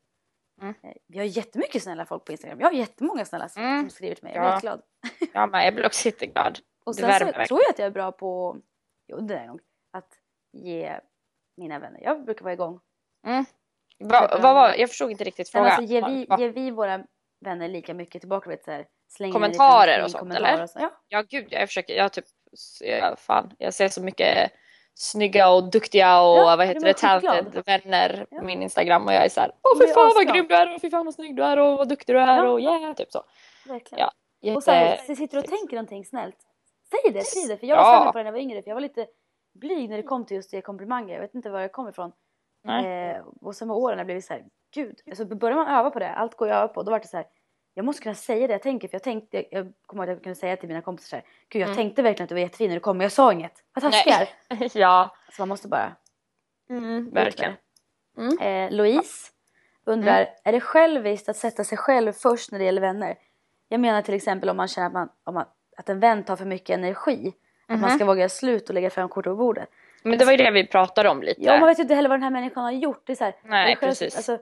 [0.61, 0.73] Mm.
[0.83, 2.59] Eh, vi har jättemycket snälla folk på Instagram.
[2.59, 3.81] Jag har jättemånga snälla som, Mm.
[3.81, 4.33] som skriver till mig.
[4.35, 4.55] Jag Ja.
[4.55, 4.81] är glad.
[5.33, 6.59] Ja, men jag blir också jätteglad.
[6.85, 8.57] Och sen så tror jag att jag är bra på,
[9.07, 9.59] jo det är nog,
[9.93, 10.09] att
[10.53, 10.99] ge
[11.57, 11.99] mina vänner.
[12.03, 12.79] Jag brukar vara igång.
[13.27, 13.45] Mm.
[13.99, 15.67] Va, vad var, jag förstod inte riktigt frågan.
[15.67, 17.03] alltså, ger, vi, Va- ger vi våra
[17.45, 18.49] vänner lika mycket tillbaka?
[18.49, 18.85] Vet, så här,
[19.31, 20.63] Kommentarer och sånt, kommentar eller?
[20.63, 20.79] Och så.
[20.79, 22.25] Ja, Ja gud, jag försöker, jag typ,
[22.81, 24.51] jag, fan, jag ser så mycket
[24.97, 28.39] snygga och duktiga och Ja, vad heter det, talented vänner Ja.
[28.39, 30.81] på min Instagram och jag är såhär, åh fy fan vad grym du är och
[30.81, 32.49] fy fan vad snygg du är och vad duktig du är Ja.
[32.49, 33.23] och yeah, typ så.
[33.67, 33.99] verkligen.
[33.99, 34.55] Ja, Jätte...
[34.57, 36.37] Och så här, så sitter du och tänker någonting snällt.
[36.89, 37.57] Säg det, säg det.
[37.57, 38.11] För jag var Ja.
[38.11, 38.61] på det när jag var yngre.
[38.61, 39.07] För jag var lite
[39.59, 41.13] blyg när det kom till just det komplimanger.
[41.13, 42.11] Jag vet inte var jag kom ifrån.
[42.67, 44.43] Eh, och sen med åren har jag blivit så här,
[44.73, 44.99] gud.
[45.09, 46.83] Alltså börjar man öva på det, allt går jag öva på.
[46.83, 47.25] Då var det så här,
[47.77, 48.87] jag måste kunna säga det jag tänker.
[48.87, 51.25] För jag tänkte, jag kommer ihåg att jag kunde säga till mina kompisar så här,
[51.49, 51.75] gud jag Mm.
[51.77, 53.63] tänkte verkligen att du var jättefin när du kom men jag sa inget.
[53.73, 53.91] Vad.
[53.91, 54.29] Nej.
[54.73, 55.95] ja, Så man måste bara
[56.69, 57.53] mm, verkligen.
[58.41, 59.31] Eh, Louise
[59.85, 60.33] undrar, Mm.
[60.43, 63.15] är det själviskt att sätta sig själv först när det gäller vänner?
[63.69, 65.45] Jag menar till exempel om man känner att, man, om man,
[65.77, 67.33] att en vän tar för mycket energi.
[67.67, 67.97] Att man Mhm.
[67.97, 69.69] ska våga göra slut och lägga fram kort på bordet.
[70.03, 71.41] Men det var ju det vi pratade om lite.
[71.43, 73.01] Ja, man vet ju inte heller vad den här människan har gjort.
[73.05, 74.15] Det är så här, Nej, själv- precis.
[74.15, 74.33] Alltså,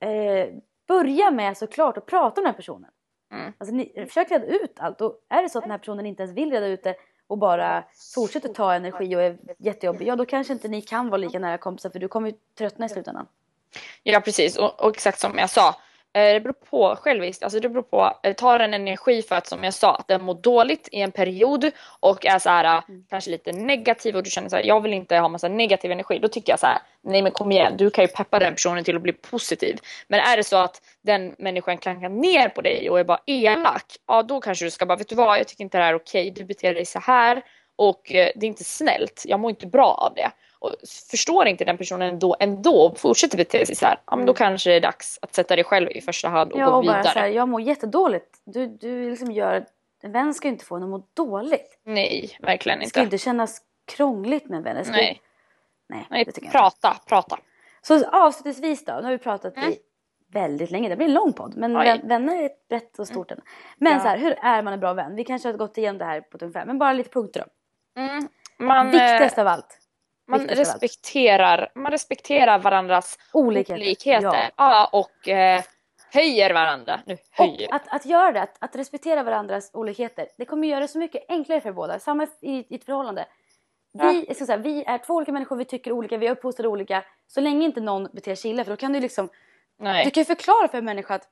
[0.00, 0.48] eh,
[0.86, 2.90] börja med såklart att prata om den här personen.
[3.32, 3.52] Mm.
[3.58, 5.00] Alltså, ni, försök reda ut allt.
[5.00, 7.38] Och är det så att den här personen inte ens vill reda ut det och
[7.38, 10.08] bara fortsätter ta energi och är jättejobbig.
[10.08, 12.86] Ja, då kanske inte ni kan vara lika nära kompisar för du kommer ju tröttna
[12.86, 13.26] i slutändan.
[14.02, 15.74] Ja precis och, och exakt som jag sa.
[16.14, 19.46] Eh, Det beror på själviskt, alltså det beror på, eh, tar en energi för att
[19.46, 22.82] som jag sa, att den mår dåligt i en period och är så här eh,
[22.88, 23.04] Mm.
[23.10, 26.18] kanske lite negativ och du känner så här, jag vill inte ha massa negativ energi.
[26.18, 28.84] Då tycker jag så här, nej men kom igen, du kan ju peppa den personen
[28.84, 29.78] till att bli positiv.
[30.08, 33.84] Men är det så att den människan klankar ner på dig och är bara elak,
[34.08, 35.96] ja då kanske du ska bara, vet du vad, jag tycker inte det här är
[35.96, 37.42] okej, du beter dig så här
[37.76, 40.30] och det är inte snällt, jag mår inte bra av det.
[40.64, 40.70] Och
[41.10, 44.34] förstår inte den personen ändå, ändå och fortsätter bete sig så här, ja men då
[44.34, 46.84] kanske det är dags att sätta dig själv i första hand och Ja, gå och
[46.84, 47.12] bara vidare.
[47.12, 48.38] så här, jag mår jättedåligt.
[48.44, 49.66] Du, du liksom gör,
[50.02, 51.78] en vän ska ju inte få en att må dåligt.
[51.84, 53.06] Nej, verkligen Det ska inte.
[53.16, 53.62] inte kännas
[53.96, 54.76] krångligt med en vän.
[54.76, 55.20] Det ska- Nej,
[55.88, 56.58] nej, nej jag inte.
[56.58, 57.38] prata, prata.
[57.82, 59.70] Så avslutningsvis då, nu har vi pratat Mm.
[59.70, 59.76] i
[60.32, 61.56] väldigt länge, det blir en lång podd.
[61.56, 61.84] Men Oj.
[61.84, 63.42] vän, vänner är ett brett och stort ämne.
[63.78, 64.00] Men Ja.
[64.00, 65.16] så här, hur är man en bra vän?
[65.16, 67.44] Vi kanske har gått igenom det här på ungefär, men bara lite punkter
[67.94, 68.00] då.
[68.00, 68.28] Mm.
[68.58, 69.78] Man, Viktigast eh, av allt,
[70.26, 73.80] man respekterar, man respekterar varandras olikheter.
[73.80, 74.50] olikheter.
[74.56, 74.90] Ja.
[74.92, 75.62] och eh,
[76.12, 77.00] höjer varandra.
[77.06, 77.68] Nu höjer.
[77.68, 80.98] Och att, att göra det, att, att respektera varandras olikheter, det kommer göra det så
[80.98, 81.98] mycket enklare för båda.
[81.98, 83.26] Samma i, i ett förhållande.
[84.02, 87.04] Vi, ska säga, vi är två olika människor, vi tycker olika, vi är uppfostrade olika.
[87.26, 89.28] Så länge inte någon beter sig illa, för då kan du liksom
[89.78, 90.04] Nej.
[90.04, 91.28] Du kan ju förklara för en människa att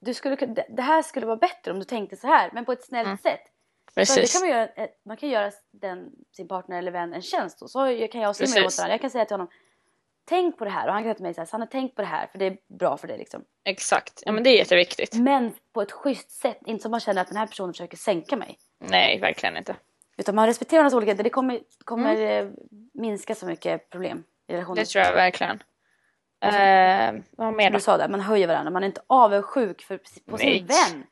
[0.00, 0.36] du skulle,
[0.68, 3.18] det här skulle vara bättre om du tänkte så här, men på ett snällt Mm.
[3.18, 3.40] sätt.
[3.96, 4.32] Så det Precis.
[4.32, 7.62] kan man, göra, eh, man kan göra den, sin partner eller vän en tjänst.
[7.62, 8.78] Och så kan jag och Simon åt Precis.
[8.78, 8.94] varandra.
[8.94, 9.48] Jag kan säga till honom,
[10.24, 10.86] tänk på det här.
[10.88, 12.46] Och han kan säga till mig så här, Sanna tänk på det här för det
[12.46, 13.18] är bra för dig.
[13.18, 13.44] Liksom.
[13.64, 14.22] Exakt.
[14.26, 15.14] Ja men det är jätteviktigt.
[15.14, 18.36] Men på ett schysst sätt, inte som man känner att den här personen försöker sänka
[18.36, 18.58] mig.
[18.78, 19.76] Nej, verkligen inte.
[20.16, 22.48] Utan man respekterar varandras olikheter, det kommer, kommer eh,
[22.94, 24.76] minska så mycket problem i relationen.
[24.76, 25.62] Det tror jag verkligen.
[26.40, 27.76] Eh, vad mer då?
[27.76, 29.98] du sa där, man höjer varandra, man är inte avundsjuk för,
[30.30, 30.66] på sin Nej.
[30.68, 31.06] vän.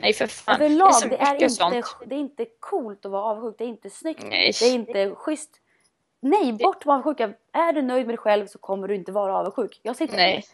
[0.00, 0.54] Nej för fan.
[0.54, 1.96] Överlag, så det är, mycket inte, sånt.
[2.06, 3.58] det är inte coolt att vara avundsjuk.
[3.58, 4.24] Det är inte snyggt.
[4.28, 4.52] Nej.
[4.60, 5.50] Det är inte schysst.
[6.20, 7.32] Nej, bort med avundsjuka.
[7.52, 9.80] Är du nöjd med dig själv så kommer du inte vara avundsjuk.
[9.82, 10.44] Jag sitter Nej.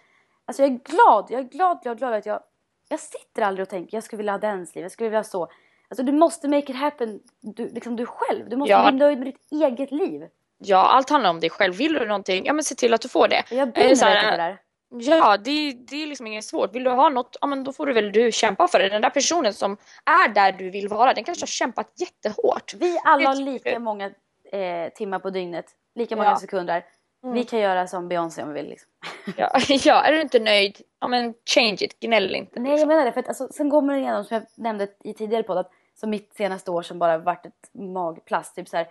[0.44, 2.40] Alltså jag är glad, jag är glad, glad, glad att jag...
[2.88, 5.24] Jag sitter aldrig och tänker jag skulle vilja ha dens liv, jag skulle vilja ha
[5.24, 5.49] så.
[5.88, 8.49] Alltså du måste make it happen, du, liksom du själv.
[8.49, 8.90] Du måste Ja.
[8.90, 10.28] bli nöjd med ditt eget liv.
[10.59, 11.74] Ja, allt handlar om dig själv.
[11.74, 13.42] Vill du någonting, ja men se till att du får det.
[13.51, 14.59] Jag brinner verkligen för det där.
[14.89, 16.74] Ja, det, det är liksom inget svårt.
[16.74, 18.89] Vill du ha något, ja men då får du väl du kämpa för det.
[18.89, 22.74] Den där personen som är där du vill vara, den kanske har kämpat jättehårt.
[22.74, 24.07] Vi alla har det lika många
[24.53, 26.37] eh, timmar på dygnet, lika många Ja.
[26.37, 26.84] sekunder.
[27.24, 27.34] Mm.
[27.34, 28.68] Vi kan göra som Beyoncé om vi vill.
[28.70, 28.91] Liksom.
[29.37, 29.51] Ja,
[29.84, 32.61] ja, är du inte nöjd, ja men change it, gnäll inte.
[32.61, 35.14] Nej jag menar det, för att alltså, sen går man igenom som jag nämnde i
[35.14, 38.55] tidigare podd att som mitt senaste år som bara varit ett magplast.
[38.57, 38.89] Typ så här,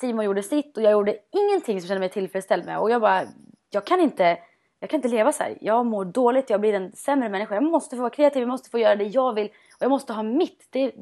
[0.00, 2.78] Simon gjorde sitt och jag gjorde ingenting som jag kände mig tillfredsställd med.
[2.78, 3.22] Och jag bara,
[3.70, 4.38] jag kan inte,
[4.82, 5.58] jag kan inte leva så här.
[5.60, 7.54] Jag mår dåligt, jag blir en sämre människa.
[7.54, 9.46] Jag måste få vara kreativ, jag måste få göra det jag vill.
[9.46, 10.66] Och jag måste ha mitt.
[10.70, 10.94] Det,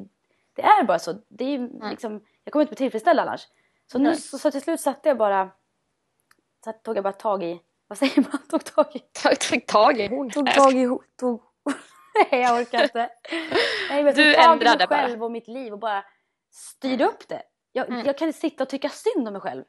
[0.54, 1.14] det är bara så.
[1.28, 3.48] Det är liksom, jag kommer inte bli tillfredsställd annars.
[3.92, 5.50] Så, nu, så, så till slut satte jag bara,
[6.64, 8.38] så tog jag bara tag i, vad säger man?
[8.50, 10.30] Tog tag i, Tog, tog tag i hon.
[10.30, 11.42] tog tag i, tog,
[12.30, 13.10] nej jag orkar inte.
[13.90, 14.98] Nej, jag Du tog tag i ändrade mig bara.
[15.00, 16.04] själv och mitt liv och bara
[16.52, 17.42] styrde upp det.
[17.72, 18.06] Jag, Mm.
[18.06, 19.64] jag kan inte sitta och tycka synd om mig själv.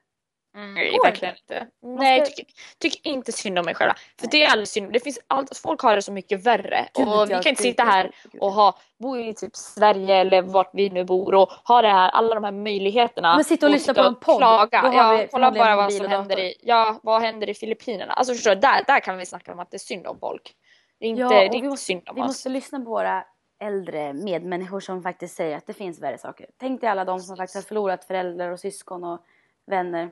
[0.54, 1.68] Nej, går verkligen inte.
[1.82, 3.95] Nej, ska- tyck, tyck inte synd om mig själva.
[4.20, 4.93] För det är alldeles synd.
[4.93, 6.88] Det finns allt, folk har det så mycket värre.
[6.93, 10.70] Gud, och vi kan inte sitta här och ha, bo i typ Sverige eller vart
[10.74, 13.36] vi nu bor och ha det här, alla de här möjligheterna.
[13.36, 14.91] Men sitta och lyssna på en podd, Klaga.
[14.93, 18.14] Ja, kolla bara vad som och händer i, ja, vad händer i Filippinerna.
[18.14, 20.54] Alltså förstår du, där, där kan vi snacka om att det är synd om folk.
[20.99, 22.28] Det är inte, Ja, det är och vi måste, synd om vi oss.
[22.28, 23.24] måste lyssna på våra
[23.64, 26.45] äldre medmänniskor som faktiskt säger att det finns värre saker.
[26.60, 29.20] Tänk dig alla de som faktiskt har förlorat föräldrar och syskon och
[29.68, 30.10] vänner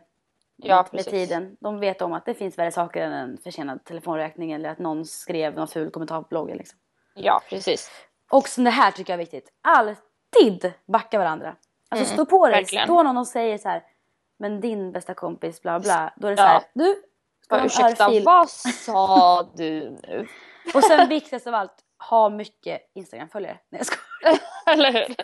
[0.62, 1.12] Ja, med precis.
[1.12, 1.58] tiden.
[1.60, 5.06] De vet om att det finns värre saker än en försenad telefonräkning eller att någon
[5.06, 6.58] skrev någon ful kommentar på bloggen.
[6.58, 6.80] Liksom.
[7.14, 7.92] Ja, precis.
[8.32, 9.50] Och som det här tycker jag är viktigt.
[9.62, 11.56] Alltid backa varandra.
[11.90, 12.56] Alltså Mm, stå på dig.
[12.56, 12.86] verkligen.
[12.88, 13.84] Står någon och säger så här.
[14.38, 16.14] Men din bästa kompis bla bla.
[16.18, 16.48] Då är det så Ja.
[16.48, 16.62] här.
[16.74, 17.02] Du.
[17.44, 18.24] Ska en ursäkta, örfil.
[18.26, 20.28] vad sa du nu?
[20.74, 21.74] Och sen viktigast av allt.
[22.10, 23.58] Ha mycket Instagram-följare.
[23.70, 24.40] Nej jag skojar.
[24.74, 25.16] Eller hur?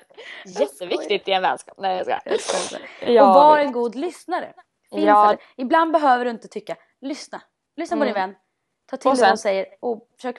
[0.60, 1.76] Jätteviktigt i en vänskap.
[1.78, 2.62] Nej, jag Jag skojar.
[2.62, 3.14] skojar.
[3.14, 4.54] Ja, och var en god lyssnare.
[4.92, 5.36] Finns Ja.
[5.56, 5.62] det.
[5.62, 6.76] Ibland behöver du inte tycka.
[7.02, 7.42] Lyssna.
[7.76, 8.14] Lyssna på Mm.
[8.14, 8.36] din vän.
[8.90, 10.38] Ta till Och sen- de säger och försök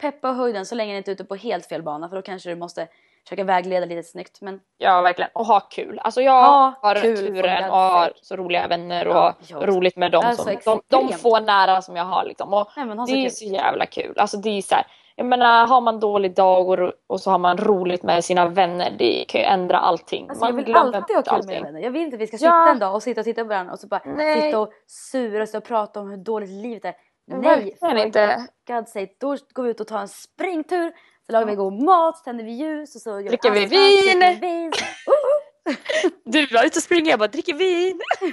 [0.00, 2.16] peppa och höj den så länge ni inte är ute på helt fel bana för
[2.16, 2.88] då kanske du måste
[3.24, 4.40] försöka vägleda lite snyggt.
[4.40, 5.30] Men Ja, verkligen.
[5.34, 5.98] Och ha kul.
[5.98, 9.34] Alltså jag Ha har kul, turen och har så roliga vänner och Ja,
[9.66, 10.36] roligt med dem.
[10.36, 12.52] Som, de, de få nära som jag har liksom.
[12.54, 13.30] Och nej, så det är kul.
[13.30, 14.18] så jävla kul.
[14.18, 14.86] Alltså det är så här,
[15.18, 18.96] jag menar har man dålig dag och, och så har man roligt med sina vänner.
[18.98, 20.28] Det kan ju ändra allting.
[20.28, 21.80] Alltså, jag man vill glömmer alltid ha kul med mina vänner.
[21.80, 22.70] Jag vill inte att vi ska sitta Ja.
[22.70, 24.42] en dag och sitta och titta på varandra och så bara Nej.
[24.42, 26.94] sitta och sura och prata om hur dåligt livet är.
[27.26, 28.46] Nej, Verkligen inte.
[28.68, 30.92] God sake, då går vi ut och tar en springtur.
[31.26, 33.68] Så lagar vi god mat, tänder vi ljus och så Dricker vi vin.
[33.68, 34.72] dricker vi vin.
[36.24, 38.00] Du var ute och springer jag bara dricker vin.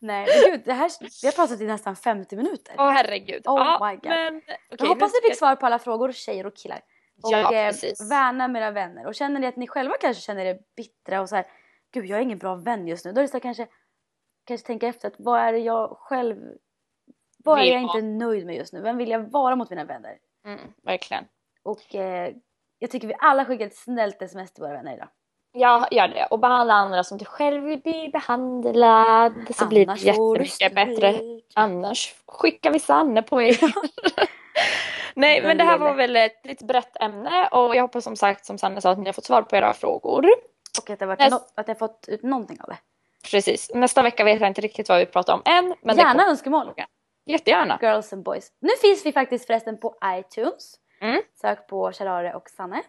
[0.00, 0.90] Nej men gud, det här,
[1.22, 2.74] vi har pratat i nästan 50 minuter.
[2.78, 3.46] Åh herregud.
[3.46, 4.04] Oh ja, my God.
[4.04, 6.80] Men, okej, jag hoppas ni fick svar på alla frågor, tjejer och killar.
[7.22, 7.74] Och Ja, eh,
[8.10, 9.06] värna med era vänner.
[9.06, 11.46] Och känner ni att ni själva kanske känner er bittra och så här,
[11.92, 13.12] gud jag är ingen bra vän just nu.
[13.12, 13.66] Då är det så här, kanske,
[14.44, 16.36] kanske tänka efter att vad är det jag själv,
[17.44, 18.80] vad är jag inte nöjd med just nu?
[18.80, 20.18] Vem vill jag vara mot mina vänner?
[20.46, 21.24] Mm, verkligen.
[21.62, 22.34] Och eh,
[22.78, 25.08] jag tycker vi alla skickar ett snällt sms till våra vänner idag.
[25.58, 26.26] Ja, gör det.
[26.30, 29.32] Och behandla andra som du själv vill bli behandlad.
[29.54, 31.20] Så blir det Annars får du jättemycket bättre.
[31.54, 33.58] Annars skickar vi Sanne på er.
[35.14, 38.46] Nej, men det här var väl ett lite brett ämne och jag hoppas som sagt,
[38.46, 40.26] som Sanne sa, att ni har fått svar på era frågor.
[40.82, 42.78] Och att, det varit Näst- att jag har fått ut någonting av det.
[43.30, 43.70] Precis.
[43.74, 45.74] Nästa vecka vet jag inte riktigt vad vi pratar om än.
[45.82, 46.72] Men Gärna det önskemål.
[47.26, 47.78] Jättegärna.
[47.82, 48.52] Girls and boys.
[48.60, 50.74] Nu finns vi faktiskt förresten på iTunes.
[51.00, 51.22] Mm.
[51.40, 52.82] Sök på Sharare och Sanne.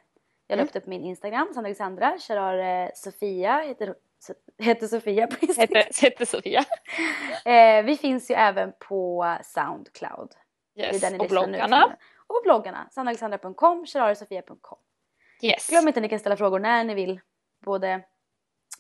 [0.50, 2.18] Jag la upp det på min Instagram, Sanne Alexandra.
[2.20, 3.96] Sharare Sofia heter,
[4.58, 5.84] heter Sofia på Instagram.
[5.86, 6.66] Heter, heter Sofia.
[7.46, 10.32] Eh, vi finns ju även på Soundcloud.
[10.76, 10.88] Yes.
[10.88, 11.28] Och lyssnar nu.
[11.28, 11.86] bloggarna.
[12.28, 12.88] Och på bloggarna.
[12.92, 14.78] sannealexandra.com, shararesofia.com.
[15.42, 15.68] Yes.
[15.70, 17.20] Glöm inte att ni kan ställa frågor när ni vill.
[17.66, 18.02] Både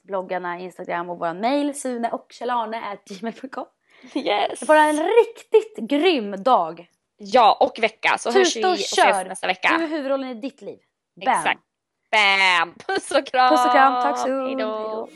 [0.03, 3.65] bloggarna, Instagram och våran mail sune och gmail.com.
[4.15, 4.59] Yes.
[4.59, 6.89] Det får en riktigt grym dag.
[7.17, 8.17] Ja, och vecka.
[8.17, 9.25] Så hörs vi och och ses kör.
[9.25, 9.75] nästa vecka.
[9.77, 10.79] Du är huvudrollen i ditt liv.
[11.25, 11.35] Bam.
[11.35, 11.61] Exakt.
[12.11, 12.73] Bam!
[12.87, 13.49] Puss och kram!
[13.49, 14.45] Puss och kram, tack så!
[14.45, 15.09] Hejdå.